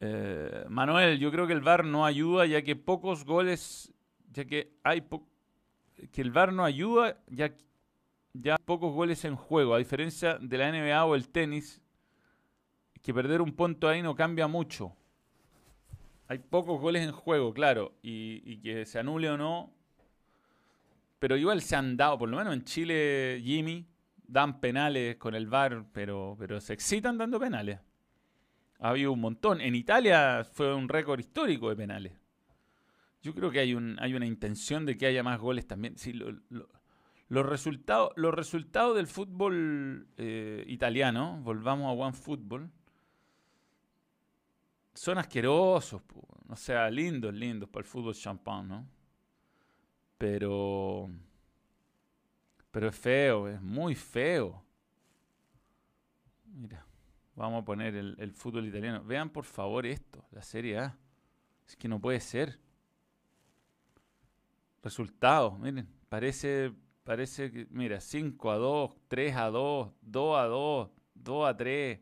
[0.00, 3.90] Eh, Manuel, yo creo que el VAR no ayuda ya que pocos goles,
[4.32, 5.29] ya que hay pocos
[6.12, 7.54] que el VAR no ayuda, ya,
[8.32, 11.80] ya pocos goles en juego, a diferencia de la NBA o el tenis,
[13.02, 14.94] que perder un punto ahí no cambia mucho.
[16.28, 19.72] hay pocos goles en juego, claro, y, que se anule o no.
[21.18, 23.86] Pero igual se han dado, por lo menos en Chile, Jimmy,
[24.26, 27.80] dan penales con el VAR, pero, pero se excitan dando penales.
[28.78, 29.60] Ha habido un montón.
[29.60, 32.19] En Italia fue un récord histórico de penales.
[33.22, 35.98] Yo creo que hay, un, hay una intención de que haya más goles también.
[35.98, 42.70] Sí, los, resultados, los resultados del fútbol eh, italiano, volvamos a One Football,
[44.94, 46.02] son asquerosos,
[46.48, 48.88] o sea, lindos, lindos para el fútbol champán, ¿no?
[50.16, 51.10] Pero,
[52.70, 54.62] pero es feo, es muy feo.
[56.46, 56.84] Mira,
[57.36, 59.04] vamos a poner el, el fútbol italiano.
[59.04, 60.98] Vean por favor esto, la Serie A.
[61.66, 62.58] Es que no puede ser.
[64.82, 66.72] Resultados, miren, parece,
[67.04, 72.00] parece que, mira, 5 a 2, 3 a 2, 2 a 2, 2 a 3,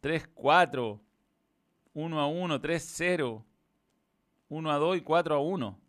[0.00, 1.00] 3 4,
[1.94, 3.44] 1 a 1, 3-0,
[4.48, 5.80] 1 a 2 y 4 a 1.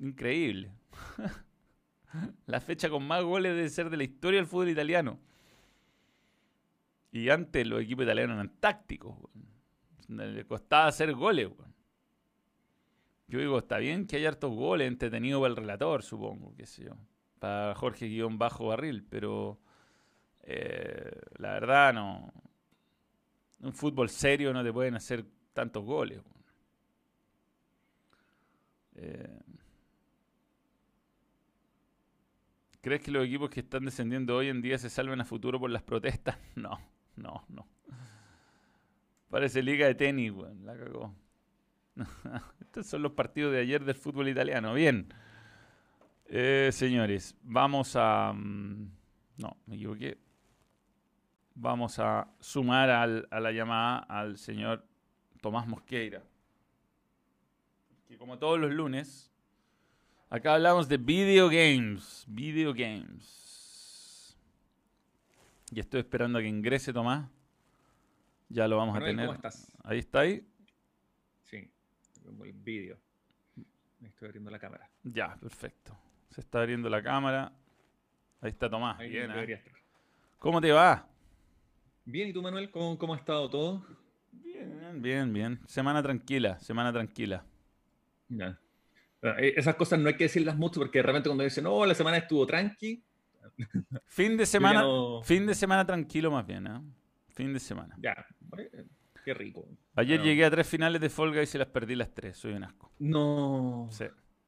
[0.00, 0.72] Increíble.
[2.46, 5.18] la fecha con más goles debe ser de la historia del fútbol italiano.
[7.12, 9.16] Y antes los equipos italianos eran tácticos.
[10.08, 11.50] Le costaba hacer goles.
[13.34, 16.84] Yo digo, está bien que haya hartos goles entretenidos para el relator, supongo, qué sé
[16.84, 16.92] yo.
[17.40, 19.58] Para Jorge Guión Bajo Barril, pero
[20.44, 22.32] eh, la verdad no,
[23.58, 26.20] un fútbol serio no te pueden hacer tantos goles.
[28.94, 29.40] Eh,
[32.82, 35.70] ¿Crees que los equipos que están descendiendo hoy en día se salven a futuro por
[35.70, 36.38] las protestas?
[36.54, 36.78] No,
[37.16, 37.66] no, no.
[39.28, 40.64] Parece liga de tenis, weón.
[40.64, 41.23] La cagó.
[42.60, 44.74] Estos son los partidos de ayer del fútbol italiano.
[44.74, 45.12] Bien.
[46.26, 48.32] Eh, señores, vamos a...
[48.32, 48.90] Mm,
[49.38, 50.18] no, me equivoqué
[51.54, 54.84] vamos a sumar a la llamada al señor
[55.40, 56.22] Tomás Mosqueira.
[58.06, 59.30] Que como todos los lunes,
[60.28, 62.24] acá hablamos de video games.
[62.28, 64.36] Video games.
[65.70, 67.28] Y estoy esperando a que ingrese Tomás.
[68.48, 69.26] Ya lo vamos a tener.
[69.26, 69.72] ¿Cómo estás?
[69.82, 70.46] Ahí está ahí.
[72.24, 72.98] El vídeo.
[74.00, 74.88] Me estoy abriendo la cámara.
[75.02, 75.96] Ya, perfecto.
[76.30, 77.52] Se está abriendo la cámara.
[78.40, 78.98] Ahí está Tomás.
[78.98, 79.62] Bien, ¿eh?
[80.38, 81.08] ¿Cómo te va?
[82.04, 82.70] Bien, ¿y tú, Manuel?
[82.70, 83.86] ¿Cómo, ha estado todo?
[84.32, 85.60] Bien, bien, bien.
[85.66, 87.44] Semana tranquila, semana tranquila.
[88.28, 88.58] Ya.
[89.22, 91.94] Eh, esas cosas no hay que decirlas mucho porque de repente cuando dicen, no, la
[91.94, 93.02] semana estuvo tranqui.
[94.06, 94.84] Fin de semana,
[95.22, 96.80] fin de semana tranquilo más bien, ¿eh?
[97.28, 97.96] Fin de semana.
[97.98, 98.26] Ya,
[99.24, 99.66] qué rico.
[99.94, 102.64] Ayer llegué a tres finales de Folga y se las perdí las tres, soy un
[102.64, 102.92] asco.
[102.98, 103.88] No.
[103.90, 104.04] Sí.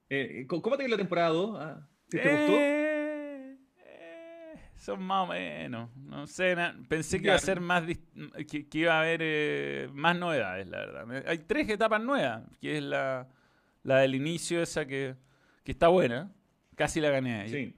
[0.09, 1.59] Eh, ¿Cómo te dio la temporada 2?
[1.61, 2.57] Ah, ¿Te, gustó?
[2.59, 3.57] Eh,
[4.77, 5.91] son más o menos.
[5.97, 6.57] No sé,
[6.89, 11.25] pensé que iba a ser más que, iba a haber eh, más novedades, la verdad.
[11.27, 13.29] Hay tres etapas nuevas, que es la,
[13.83, 15.17] la del inicio, esa que,
[15.65, 16.33] que está buena.
[16.77, 17.49] Casi la gané ahí.
[17.49, 17.77] Sí.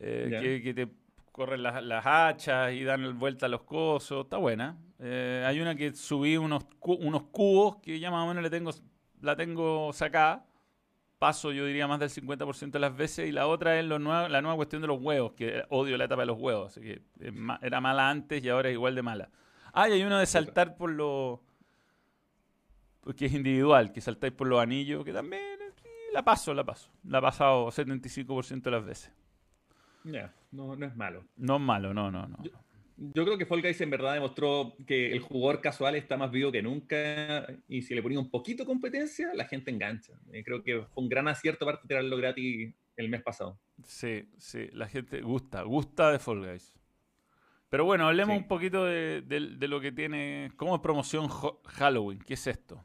[0.00, 0.88] Eh, que, te
[1.32, 4.24] corren las, las, hachas y dan vuelta a los cosos.
[4.24, 4.78] Está buena.
[5.00, 8.70] Eh, hay una que subí unos, unos cubos que ya más o menos le tengo,
[9.20, 10.48] la tengo sacada
[11.18, 13.28] paso, yo diría, más del 50% de las veces.
[13.28, 16.22] Y la otra es lo la nueva cuestión de los huevos, que odio la etapa
[16.22, 16.72] de los huevos.
[16.72, 17.02] Así que
[17.62, 19.30] era mala antes y ahora es igual de mala.
[19.72, 21.42] Ah, y hay uno de saltar por lo.
[23.16, 25.42] que es individual, que saltáis por los anillos, que también
[26.12, 26.90] la paso, la paso.
[27.04, 29.12] La he pasado 75% de las veces.
[30.04, 31.24] Ya, no, no es malo.
[31.36, 32.42] No es malo, no, no, no.
[32.42, 32.52] Yo
[33.12, 36.62] creo que Fall Guys en verdad demostró que el jugador casual está más vivo que
[36.62, 40.14] nunca y si le ponía un poquito competencia, la gente engancha.
[40.32, 43.58] Eh, creo que fue un gran acierto para tirarlo gratis el mes pasado.
[43.84, 46.74] Sí, sí, la gente gusta, gusta de Fall Guys.
[47.70, 49.22] Pero bueno, hablemos un poquito de,
[49.60, 52.18] lo que tiene como promoción Halloween.
[52.20, 52.82] ¿Qué es esto?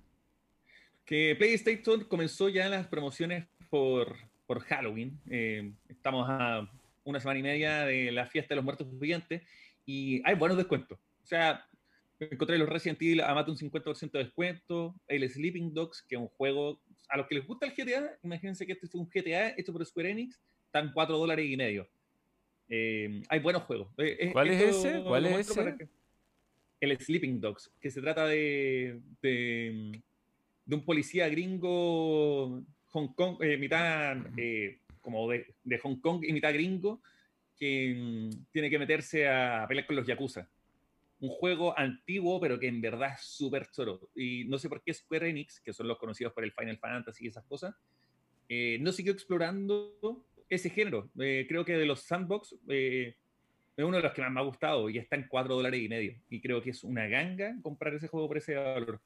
[1.05, 5.20] Que PlayStation comenzó ya las promociones por, por Halloween.
[5.30, 6.70] Eh, estamos a
[7.05, 9.41] una semana y media de la fiesta de los muertos vivientes
[9.86, 10.98] y hay buenos descuentos.
[11.24, 11.66] O sea,
[12.20, 16.16] encontré los Resident Evil a más de un 50% de descuento, el Sleeping Dogs, que
[16.16, 16.80] es un juego,
[17.10, 19.86] a los que les gusta el GTA, imagínense que este fue un GTA hecho por
[19.86, 21.88] Square Enix, están 4 dólares y medio.
[22.70, 23.90] Eh, hay buenos juegos.
[23.98, 25.02] Eh, ¿Cuál es ese?
[25.04, 25.90] ¿Cuál es ese?
[26.80, 30.02] el Sleeping Dogs, que se trata de, de,
[30.70, 34.18] un policía gringo Hong Kong, eh, mitad
[35.00, 37.02] como de, de Hong Kong y mitad gringo,
[37.64, 40.49] que mm, tiene que meterse a pelear con los Yakuza.
[41.22, 44.09] Un juego antiguo, pero que en verdad es súper choro.
[44.14, 47.24] Y no sé por qué Square Enix, que son los conocidos por el Final Fantasy
[47.24, 47.74] y esas cosas,
[48.49, 51.09] eh, no siguió explorando ese género.
[51.18, 53.16] Eh, creo que de los sandbox eh,
[53.78, 55.88] es uno de los que más me ha gustado y está en 4 dólares y
[55.88, 56.20] medio.
[56.30, 58.99] Y creo que es una ganga comprar ese juego por ese valor.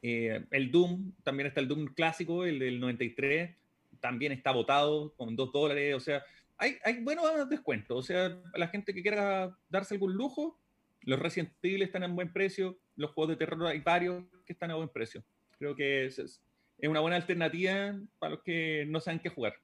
[0.00, 3.54] Eh, el Doom, también está el Doom clásico, el del 93,
[4.00, 5.94] también está votado con 2 dólares.
[5.94, 6.24] O sea,
[6.58, 7.98] hay, hay buenos descuentos.
[7.98, 10.60] O sea, la gente que quiera darse algún lujo,
[11.02, 14.70] los Resident Evil están en buen precio, los juegos de terror hay varios que están
[14.70, 15.24] a buen precio.
[15.58, 16.40] Creo que es, es
[16.82, 19.54] una buena alternativa para los que no saben qué jugar.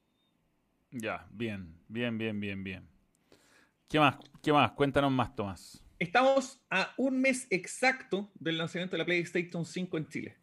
[0.90, 2.88] Ya, bien, bien, bien, bien, bien.
[3.88, 4.16] ¿Qué más?
[4.42, 4.72] ¿Qué más?
[4.72, 5.84] Cuéntanos más, Tomás.
[5.98, 10.36] Estamos a un mes exacto del lanzamiento de la PlayStation 5 en Chile.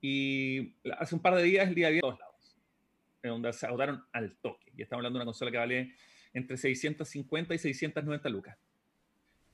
[0.00, 2.33] Y hace un par de días, el día de todos lados,
[3.28, 4.72] donde se agotaron al toque.
[4.76, 5.94] Y estamos hablando de una consola que vale
[6.32, 8.58] entre 650 y 690 lucas.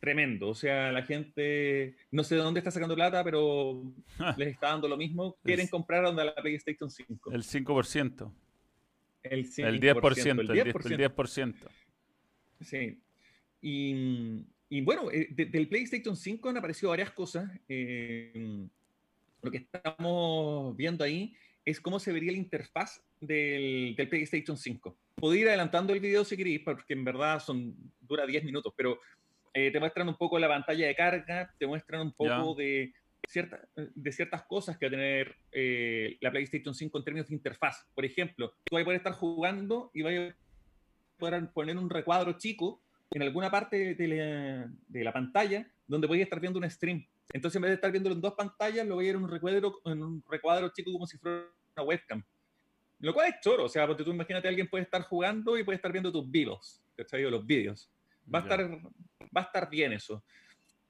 [0.01, 0.49] Tremendo.
[0.49, 3.83] O sea, la gente, no sé de dónde está sacando plata, pero
[4.39, 5.37] les está dando lo mismo.
[5.45, 7.33] Quieren comprar donde la PlayStation 5.
[7.33, 8.33] El 5%.
[9.23, 10.91] El, 5%, el 10%, el 10%.
[10.91, 11.55] El 10%.
[12.63, 12.99] Sí.
[13.61, 17.51] Y, y bueno, eh, del PlayStation 5 han aparecido varias cosas.
[17.69, 18.67] Eh,
[19.43, 21.35] lo que estamos viendo ahí
[21.71, 24.97] es cómo se vería la interfaz del, del, PlayStation 5.
[25.17, 29.01] Puedo ir adelantando el video si queréis, porque en verdad son, dura 10 minutos, pero
[29.53, 32.93] eh, te muestran un poco la pantalla de carga, te muestran un poco de,
[33.29, 35.37] cierta, de ciertas cosas que va a tener
[36.21, 37.87] la PlayStation 5 en términos de interfaz.
[37.95, 40.37] Por ejemplo, tú vas a poder estar jugando y vas a
[41.19, 42.81] poder poner un recuadro chico
[43.13, 44.69] en alguna parte de
[45.05, 47.05] la, pantalla donde voy a estar viendo un stream.
[47.33, 49.31] Entonces, en vez de estar viéndolo en dos pantallas, lo voy a ver en un
[49.31, 51.45] recuadro, en un recuadro chico como si fuera
[51.77, 52.23] una webcam.
[53.01, 55.77] Lo cual es choro, o sea, porque tú imagínate, alguien puede estar jugando y puede
[55.77, 57.25] estar viendo tus videos, ¿cachai?
[57.25, 57.91] O los vídeos.
[58.33, 60.23] Va, a estar, va a estar bien eso.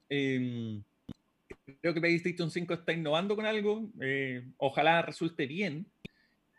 [0.09, 0.83] Em,
[1.79, 3.89] creo que PlayStation 5 está innovando con algo.
[4.01, 5.85] Eh, ojalá resulte bien.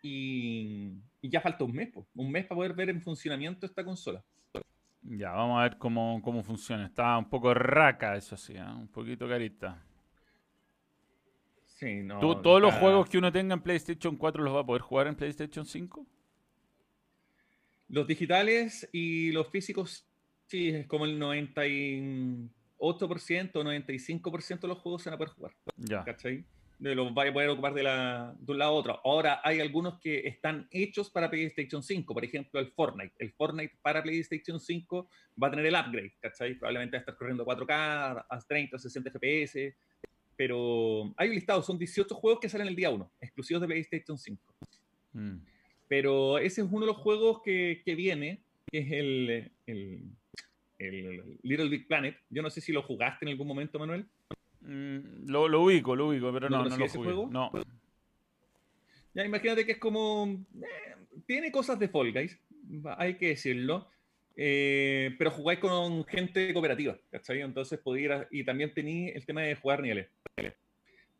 [0.02, 4.24] Y, y, ya falta un mes, un mes para poder ver en funcionamiento esta consola.
[5.02, 6.86] Ya, vamos a ver cómo, cómo funciona.
[6.86, 8.64] Está un poco raca, eso sí, ¿eh?
[8.64, 9.84] un poquito carita.
[11.82, 12.20] Sí, no.
[12.40, 15.16] ¿Todos los juegos que uno tenga en PlayStation 4 los va a poder jugar en
[15.16, 16.06] PlayStation 5?
[17.88, 20.06] Los digitales y los físicos,
[20.46, 25.56] sí, es como el 98%, 95% de los juegos se van a poder jugar.
[25.76, 26.04] Ya.
[26.04, 26.44] ¿Cachai?
[26.78, 29.00] de los vaya a poder ocupar de, la, de un lado a otro.
[29.04, 33.14] Ahora hay algunos que están hechos para PlayStation 5, por ejemplo el Fortnite.
[33.18, 35.08] El Fortnite para PlayStation 5
[35.40, 36.54] va a tener el upgrade, ¿cachai?
[36.54, 39.74] Probablemente va a estar corriendo 4K, a 30, 60 FPS,
[40.36, 44.18] pero hay un listado, son 18 juegos que salen el día 1, exclusivos de PlayStation
[44.18, 44.42] 5.
[45.12, 45.36] Mm.
[45.88, 50.02] Pero ese es uno de los juegos que, que viene, que es el, el,
[50.78, 52.16] el Little Big Planet.
[52.30, 54.06] Yo no sé si lo jugaste en algún momento, Manuel.
[54.62, 57.12] Mm, lo, lo, ubico, lo ubico, pero no, no, lo jugué.
[57.30, 57.50] No.
[59.14, 60.44] Ya imagínate que es como.
[60.62, 60.94] Eh,
[61.26, 62.38] tiene cosas de Fall Guys,
[62.96, 63.88] hay que decirlo.
[64.34, 67.42] Eh, pero jugáis con gente cooperativa, ¿cachai?
[67.42, 70.08] Entonces podía y también tenía el tema de jugar niveles.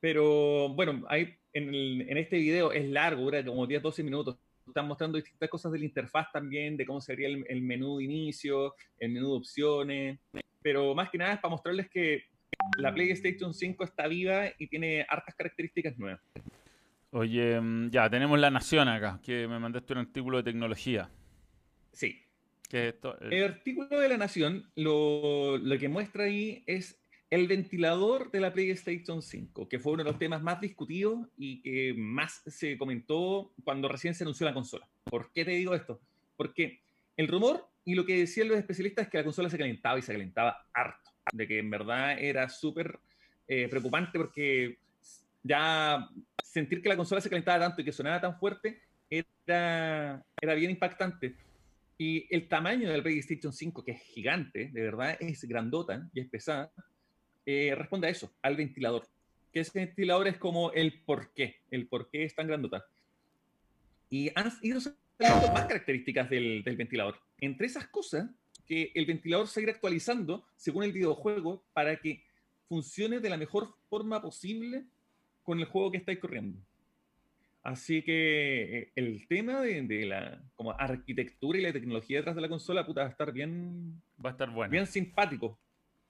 [0.00, 4.36] Pero bueno, hay, en, en, este video es largo, dura como 10-12 minutos.
[4.66, 8.04] Están mostrando distintas cosas de la interfaz también, de cómo sería el, el menú de
[8.04, 10.18] inicio, el menú de opciones.
[10.60, 12.24] Pero más que nada es para mostrarles que
[12.78, 16.20] la PlayStation 5 está viva y tiene hartas características nuevas.
[17.10, 21.10] Oye, mm, ya, tenemos La Nación acá, que me mandaste un artículo de tecnología.
[21.92, 22.18] Sí.
[22.68, 23.18] ¿Qué es esto?
[23.20, 27.01] El artículo de La Nación lo, lo, que muestra ahí es
[27.32, 31.62] el ventilador de la PlayStation 5, que fue uno de los temas más discutidos y
[31.62, 34.86] que más se comentó cuando recién se anunció la consola.
[35.04, 35.98] ¿Por qué te digo esto?
[36.36, 36.82] Porque
[37.16, 40.02] el rumor y lo que decían los especialistas es que la consola se calentaba y
[40.02, 43.00] se calentaba harto de que en verdad era súper
[43.48, 44.76] eh, preocupante porque
[45.42, 46.10] ya
[46.44, 50.22] sentir que la consola se calentaba tanto y que sonaba tan fuerte era,
[50.54, 51.34] bien impactante.
[51.96, 56.28] Y el tamaño del PlayStation 5, que es gigante, de verdad es grandota y es
[56.28, 56.70] pesada,
[57.46, 59.06] eh, responde a eso, al ventilador.
[59.52, 62.86] Que ese ventilador es como el por qué, el por qué es tan grandota.
[64.08, 64.80] Y han ido
[65.18, 67.16] más características del, del ventilador.
[67.38, 68.28] Entre esas cosas
[68.66, 72.24] que el ventilador se irá actualizando según el videojuego para que
[72.68, 74.84] funcione de la mejor forma posible
[75.42, 76.58] con el juego que estáis corriendo.
[77.62, 82.48] Así que eh, el tema de, la como arquitectura y la tecnología detrás de la
[82.48, 84.70] consola puta, va a estar bien, va a estar bueno.
[84.70, 85.58] bien simpático.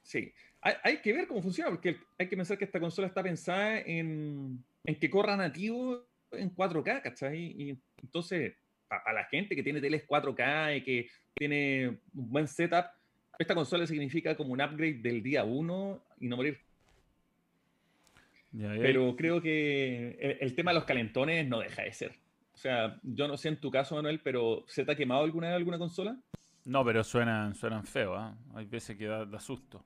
[0.03, 3.23] Sí, hay, hay, que ver cómo funciona, porque hay que pensar que esta consola está
[3.23, 7.39] pensada en, en que corra nativo en 4K, ¿cachai?
[7.39, 8.55] Y entonces
[8.93, 12.87] a, la gente que tiene teles 4K y que tiene un buen setup,
[13.39, 16.59] esta consola significa como un upgrade del día 1 y no morir.
[18.55, 22.13] Pero creo que el, tema de los calentones no deja de ser.
[22.53, 25.55] O sea, yo no sé en tu caso, Manuel, pero ¿se te ha quemado alguna
[25.55, 26.19] alguna consola?
[26.67, 28.31] No, pero suenan, suenan feo, ¿eh?
[28.55, 29.83] Hay veces que da, susto.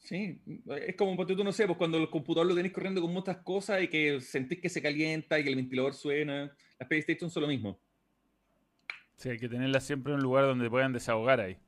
[0.00, 0.40] Sí,
[0.86, 3.82] es como, tú no sé, pues cuando el computador lo tenés corriendo con muchas cosas
[3.82, 6.50] y que sentís que se calienta y que el ventilador suena.
[6.78, 7.78] Las PlayStation son lo mismo.
[9.16, 11.58] Sí, hay que tenerlas siempre en un lugar donde puedan desahogar ahí.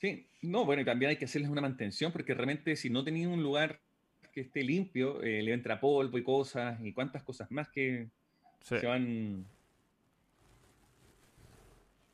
[0.00, 3.26] Sí, no, bueno, y también hay que hacerles una mantención porque realmente si no tenéis
[3.26, 3.80] un lugar
[4.32, 8.08] que esté limpio, eh, le entra polvo y cosas y cuántas cosas más que
[8.60, 9.44] se van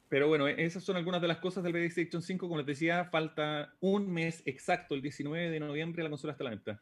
[0.09, 2.49] pero bueno, esas son algunas de las cosas del PlayStation 5.
[2.49, 6.47] Como les decía, falta un mes exacto, el 19 de noviembre, la consola está a
[6.47, 6.81] la venta.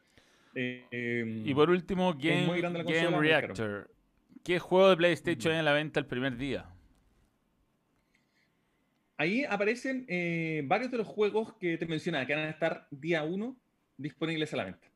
[0.55, 3.91] Eh, y por último, Game, Game Reactor.
[4.43, 6.65] ¿Qué juego de PlayStation hay a la venta el primer día?
[9.17, 13.23] Ahí aparecen eh, varios de los juegos que te mencionaba, que van a estar día
[13.23, 13.57] 1
[13.97, 14.87] disponibles a la venta.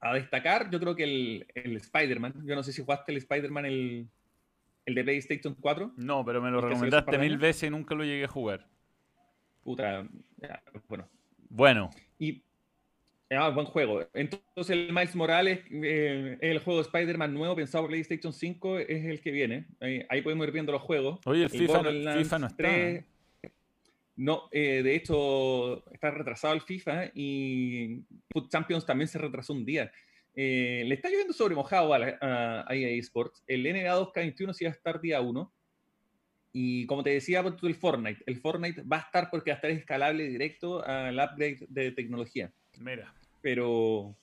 [0.00, 2.44] A destacar, yo creo que el, el Spider-Man.
[2.44, 4.08] Yo no sé si jugaste el Spider-Man el,
[4.86, 5.92] ¿El de PlayStation 4?
[5.96, 8.66] No, pero me lo recomendaste mil veces y nunca lo llegué a jugar.
[9.62, 10.06] Puta,
[10.88, 11.08] bueno.
[11.48, 11.90] Bueno.
[12.18, 12.42] Y
[13.30, 14.06] ah, buen juego.
[14.12, 19.04] Entonces el Miles Morales, eh, el juego de Spider-Man nuevo pensado por PlayStation 5, es
[19.04, 19.66] el que viene.
[20.08, 21.20] Ahí, podemos ir viendo los juegos.
[21.24, 22.68] Oye, el, FIFA, no, está.
[24.16, 29.64] No, eh, de hecho está retrasado el FIFA y Foot Champions también se retrasó un
[29.64, 29.90] día.
[30.36, 33.42] Eh, le está lloviendo sobre mojado a, a, EA Sports.
[33.46, 35.52] El NBA 2K21 sí va a estar día 1.
[36.52, 38.22] Y como te decía, el Fortnite.
[38.26, 42.52] El Fortnite va a estar porque va a estar escalable directo al upgrade de tecnología.
[42.78, 43.12] Mira.
[43.42, 44.14] Pero.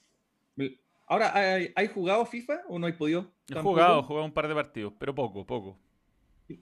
[1.07, 1.33] Ahora,
[1.75, 3.29] ¿hay, jugado FIFA o no hay podido?
[3.49, 5.77] He jugado, he jugado un par de partidos, pero poco, poco.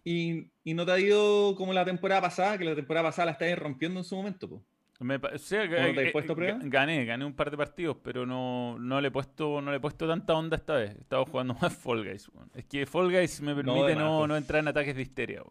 [0.03, 2.57] ¿Y, y no te ha ido como la temporada pasada?
[2.57, 4.63] Que la temporada pasada la estáis rompiendo en su momento, pues.
[4.99, 6.59] Me, eh, puesto prueba?
[6.61, 9.79] Gané, gané un par de partidos, pero no, no, le he puesto, no le he
[9.79, 10.93] puesto tanta onda esta vez.
[10.93, 12.29] He estado jugando más Fall Guys.
[12.53, 15.41] Es que Fall Guys me permite no, no, entrar en ataques de histeria.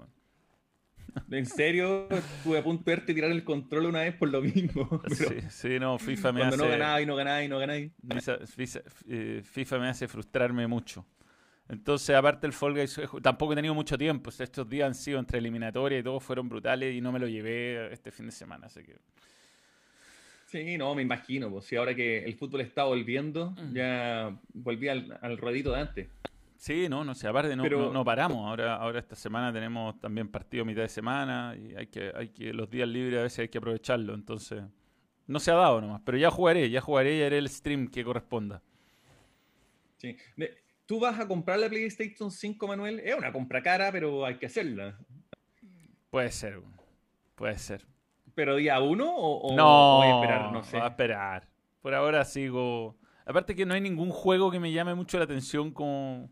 [1.31, 5.01] En serio, estuve a punto de verte tirar el control una vez por lo mismo.
[5.49, 6.49] sí, no, FIFA me hace.
[6.51, 7.93] Cuando no ganáis, no ganáis, no ganáis.
[9.09, 11.07] Eh, FIFA, me hace frustrarme mucho.
[11.71, 14.29] Entonces, aparte el Fall Guys, tampoco he tenido mucho tiempo.
[14.29, 17.91] estos días han sido entre eliminatoria y todo, fueron brutales y no me lo llevé
[17.93, 18.67] este fin de semana.
[18.67, 18.97] Así que
[20.49, 21.51] Sí, no, me imagino.
[21.51, 23.75] Pues, si ahora que el fútbol está volviendo, mm.
[23.75, 26.09] ya volví al, al ruedito de antes.
[26.57, 28.39] Sí, no, no sé, aparte no, no, paramos.
[28.39, 32.53] Ahora, ahora esta semana tenemos también partido mitad de semana y hay que, hay que,
[32.55, 34.15] los días libres a veces hay que aprovecharlo.
[34.15, 34.63] Entonces,
[35.27, 38.03] no se ha dado nomás, pero ya jugaré, ya jugaré y haré el stream que
[38.03, 38.63] corresponda.
[39.99, 40.17] Sí.
[40.87, 43.01] ¿Tú vas a comprar la PlayStation 5, Manuel?
[43.01, 44.99] Es una compra cara, pero hay que hacerla.
[46.11, 46.61] Puede ser,
[47.35, 47.87] puede ser.
[48.39, 50.53] ¿Pero día uno o, no, voy a esperar?
[50.53, 50.79] No sé.
[50.79, 51.49] a esperar.
[51.83, 52.97] Por ahora sigo.
[53.27, 56.31] Aparte que no hay ningún juego que me llame mucho la atención como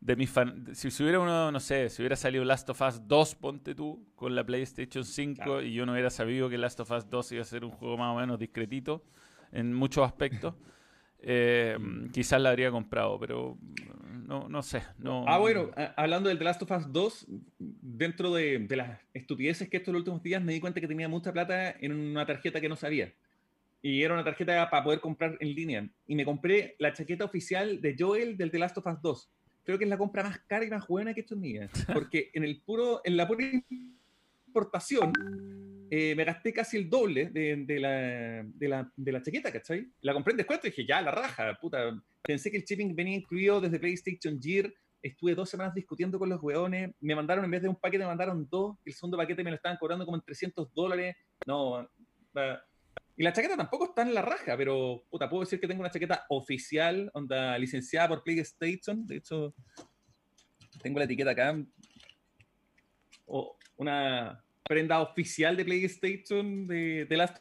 [0.00, 0.74] de mis fan...
[0.74, 4.34] Si, hubiera uno, no sé, si hubiera salido Last of Us 2, ponte tú, con
[4.34, 7.44] la PlayStation 5 y yo no hubiera sabido que Last of Us 2 iba a
[7.44, 9.04] ser un juego más o menos discretito
[9.52, 10.56] en muchos aspectos,
[11.20, 11.78] eh,
[12.12, 13.56] quizás la habría comprado, pero
[14.32, 14.82] no, no sé.
[14.96, 17.26] No, ah, bueno, hablando del The Last of Us 2,
[17.58, 21.76] dentro de, las estupideces que estos últimos días me di cuenta que tenía mucha plata
[21.78, 23.12] en una tarjeta que no sabía.
[23.82, 25.86] Y era una tarjeta para poder comprar en línea.
[26.06, 29.30] Y me compré la chaqueta oficial de Joel del The Last of Us 2.
[29.64, 31.52] Creo que es la compra más cara y más buena que he hecho en mi
[31.52, 31.68] vida.
[31.92, 33.44] Porque en, el puro, en la pura
[34.46, 35.12] importación
[35.94, 39.92] eh, me gasté casi el doble de, la, de, la, de, la, chaqueta, ¿cachai?
[40.00, 42.02] La compré en descuento y dije, ya, la raja, puta.
[42.22, 44.72] Pensé que el shipping venía incluido desde PlayStation Gear.
[45.02, 46.94] Estuve dos semanas discutiendo con los weones.
[46.98, 48.78] Me mandaron, en vez de un paquete, me mandaron dos.
[48.86, 51.14] El segundo paquete me lo estaban cobrando como en 300 dólares.
[51.46, 51.86] No.
[53.14, 55.90] Y la chaqueta tampoco está en la raja, pero puta, puedo decir que tengo una
[55.90, 59.06] chaqueta oficial, onda licenciada por PlayStation.
[59.06, 59.54] De hecho,
[60.82, 61.62] tengo la etiqueta acá.
[63.26, 67.38] O una prenda oficial de PlayStation de, de Last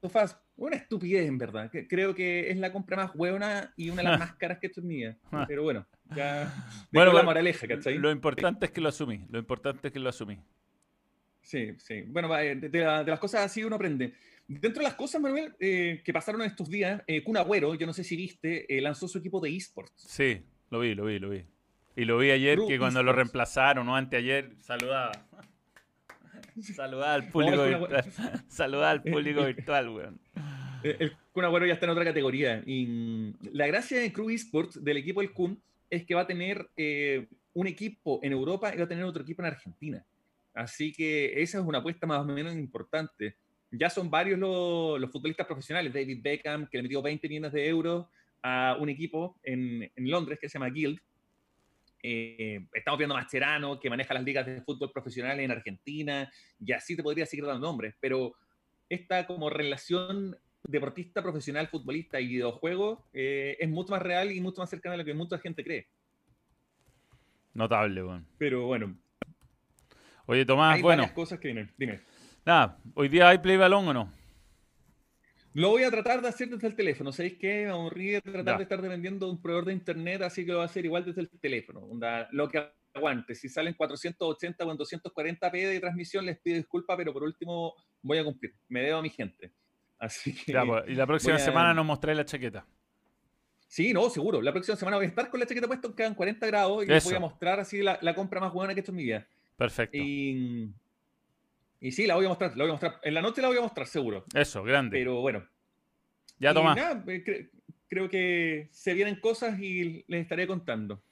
[0.00, 0.36] of Us.
[0.56, 1.70] Una estupidez, en verdad.
[1.88, 4.70] Creo que es la compra más buena y una de las más caras que he
[4.70, 5.16] hecho en mi vida.
[5.48, 6.52] Pero bueno, ya.
[6.92, 7.98] Bueno, la moraleja, ¿cachai?
[7.98, 9.26] Lo importante es que lo asumí.
[9.30, 10.38] Lo importante es que lo asumí.
[11.40, 12.02] Sí, sí.
[12.06, 14.14] Bueno, de, las cosas así uno aprende.
[14.46, 17.92] Dentro de las cosas, Manuel, eh, que pasaron estos días, eh, Kun Agüero, yo no
[17.92, 19.92] sé si viste, eh, lanzó su equpo de esports.
[19.96, 21.44] Sí, lo vi, lo vi, lo vi.
[21.96, 25.12] Y lo vi ayer, que cuando lo reemplazaron, o anteayer, saludaba.
[26.62, 28.44] Saludar al público virtual.
[28.48, 30.20] Saludar al público virtual, weón.
[30.82, 32.62] El Kun Agüero ya está en otra categoría.
[32.66, 36.68] Y la gracia de Crew Esports, del equipo del Kun, es que va a tener
[36.76, 40.04] eh, un equipo en Europa y va a tener otro equipo en Argentina.
[40.52, 43.36] Así que esa es una apuesta más o menos importante.
[43.70, 45.92] Ya son varios los, los futbolistas profesionales.
[45.92, 48.06] David Beckham, que le metió 20 millones de euros
[48.42, 51.00] a un equipo en, en Londres que se llama Guild
[52.06, 56.30] eh, estamos viendo a Mascherano, que maneja las ligas de fútbol profesionales en Argentina,
[56.60, 58.34] y así te podría seguir dando nombres, pero
[58.90, 64.60] esta como relación deportista profesional, futbolista y videojuego eh, es mucho más real y mucho
[64.60, 65.88] más cercana a lo que mucha gente cree.
[67.54, 68.26] Notable, bueno.
[68.36, 68.98] Pero bueno.
[70.26, 71.02] Oye, Tomás, hay bueno.
[71.02, 71.72] varias cosas que vienen.
[71.78, 72.00] Dime.
[72.44, 74.12] Nada, ¿hoy día hay play balón o no?
[75.54, 77.12] Lo voy a tratar de hacer desde el teléfono.
[77.12, 77.64] ¿Sabéis qué?
[77.66, 78.56] Me aburrí de tratar Ya.
[78.58, 81.04] de estar dependiendo de un proveedor de internet, así que lo voy a hacer igual
[81.04, 81.88] desde el teléfono.
[82.32, 83.34] Lo que aguante.
[83.34, 88.18] Si salen 480 o en 240p de transmisión, les pido disculpas, pero por último voy
[88.18, 88.54] a cumplir.
[88.68, 89.52] Me debo a mi gente.
[89.98, 90.52] Así que.
[90.52, 92.66] Ya, pues, y la próxima a- semana nos mostráis la chaqueta.
[93.66, 94.40] Sí, no, seguro.
[94.42, 97.04] La próxima semana voy a estar con la chaqueta puesta, quedan 40 grados y les
[97.04, 99.26] voy a mostrar así la, la compra más buena que he hecho en mi vida.
[99.56, 99.96] Perfecto.
[99.96, 100.70] Y,
[101.80, 103.00] y sí, la voy a mostrar, la voy a mostrar.
[103.02, 104.24] En la noche la voy a mostrar, seguro.
[104.34, 104.96] Eso, grande.
[104.98, 105.46] Pero bueno.
[106.38, 107.50] ya, nada, eh, cre-
[107.88, 111.02] creo que se vienen cosas y les estaré contando.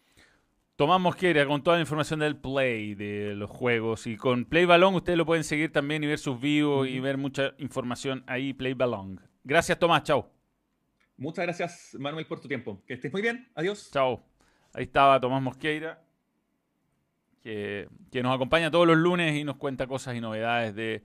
[0.76, 4.06] Tomás Mosquera con toda la información del Play, de los juegos.
[4.06, 7.18] Y con Play Balón ustedes lo pueden seguir también y ver sus vivos y ver
[7.18, 9.20] mucha información ahí, Play Balón.
[9.44, 10.02] Gracias, Tomás.
[10.04, 10.32] Chao.
[11.18, 12.82] Muchas gracias, Manuel, por tu tiempo.
[12.86, 13.48] Que estés muy bien.
[13.54, 13.90] Adiós.
[13.92, 14.24] Chao.
[14.72, 16.02] Ahí estaba Tomás Mosqueira,
[17.42, 21.02] que, que nos acompaña todos los lunes y nos cuenta cosas y novedades de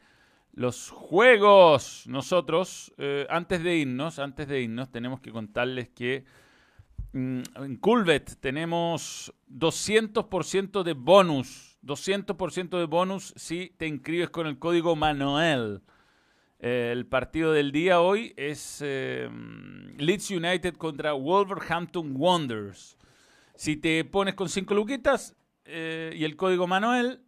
[0.57, 2.05] los juegos.
[2.07, 6.25] Nosotros, eh, antes de irnos, antes de irnos, tenemos que contarles que
[7.13, 11.77] mm, en Culvet tenemos 200% de bonus.
[11.83, 15.83] 200% de bonus si te inscribes con el código Manuel.
[16.59, 19.29] El partido del día hoy es eh,
[19.99, 22.97] Leeds United contra Wolverhampton Wanderers.
[23.55, 25.35] Si te pones con 5 luquitas
[25.67, 27.21] eh, y el código Manuel,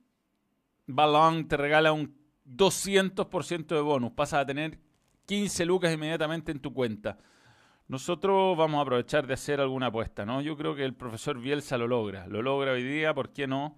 [0.88, 4.12] Balón te regala un 200% de bonus.
[4.12, 4.80] Pasas a tener
[5.26, 7.18] 15 lucas inmediatamente en tu cuenta.
[7.88, 10.42] Nosotros vamos a aprovechar de hacer alguna apuesta, ¿no?
[10.42, 12.28] Yo creo que el profesor Bielsa lo logra.
[12.28, 13.78] Lo logra hoy día, ¿por qué no?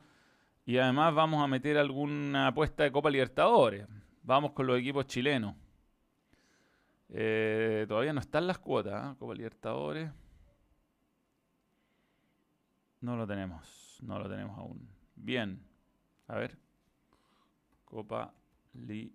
[0.65, 3.87] Y además vamos a meter alguna apuesta de Copa Libertadores.
[4.23, 5.55] Vamos con los equipos chilenos.
[7.09, 9.15] Eh, todavía no están las cuotas, ¿ah?
[9.17, 10.11] Copa Libertadores.
[13.01, 14.87] No lo tenemos, no lo tenemos aún.
[15.15, 15.61] Bien,
[16.27, 16.57] a ver.
[17.83, 18.33] Copa
[18.73, 19.11] Li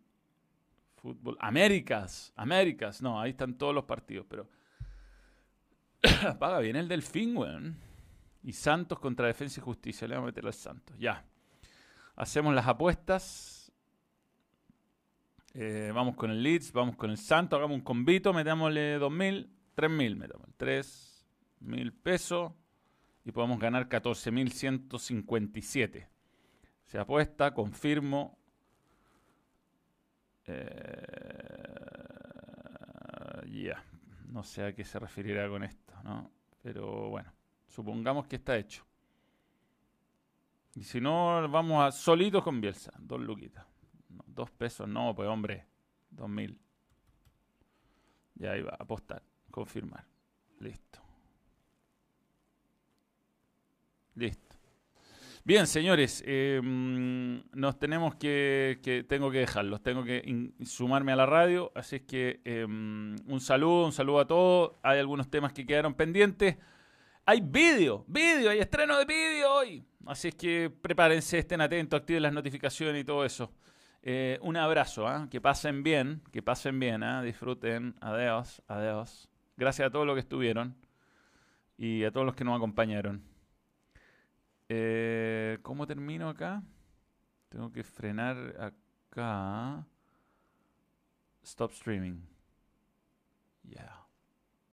[0.96, 1.36] Fútbol.
[1.40, 3.00] Américas, Américas.
[3.00, 4.48] No, ahí están todos los partidos, pero.
[6.38, 7.76] Paga bien el Delfín, weón.
[8.42, 10.06] Y Santos contra Defensa y Justicia.
[10.08, 10.96] Le vamos a meter al Santos.
[10.98, 11.24] Ya.
[12.16, 13.72] Hacemos las apuestas.
[15.54, 20.16] Eh, vamos con el Leeds, vamos con el Santos, hagamos un convito, metámosle 2.000, 3.000,
[20.16, 22.52] metámosle 3.000 pesos
[23.26, 26.06] y podemos ganar 14.157.
[26.84, 28.38] Se apuesta, confirmo.
[30.46, 31.04] Eh,
[33.50, 33.82] ya,
[34.28, 36.30] no sé a qué se referirá con esto, ¿no?
[36.62, 37.32] Pero bueno,
[37.66, 38.86] supongamos que está hecho.
[40.76, 43.66] Y si no, vamos a solitos con Bielsa, dos luquitas.
[44.24, 45.66] Dos pesos, no, pues hombre,
[46.10, 46.60] dos mil.
[48.36, 50.06] Ya iba apostar, confirmar.
[50.60, 51.05] Listo.
[54.16, 54.56] Listo.
[55.44, 61.16] Bien, señores, eh, mm, nos tenemos que, que- tengo que dejarlos, tengo que sumarme a
[61.16, 64.72] la radio, así es que eh, mm, un saludo, un saludo a todos.
[64.82, 66.56] Hay algunos temas que quedaron pendientes.
[67.24, 69.84] Hay vídeo, vídeo, hay estreno de vídeo hoy.
[70.06, 73.52] Así es que prepárense, estén atentos, activen las notificaciones y todo eso.
[74.02, 75.28] Eh, un abrazo, ¿ah?
[75.30, 77.22] que pasen bien, que pasen bien, ¿ah?
[77.22, 77.94] disfruten.
[78.00, 79.28] Adiós, adiós.
[79.56, 80.76] Gracias a todos los que estuvieron
[81.76, 83.22] y a todos los que nos acompañaron.
[84.68, 86.62] Eh, ¿Cómo termino acá?
[87.48, 89.86] Tengo que frenar acá.
[91.42, 92.20] Stop streaming.
[93.62, 94.05] Yeah.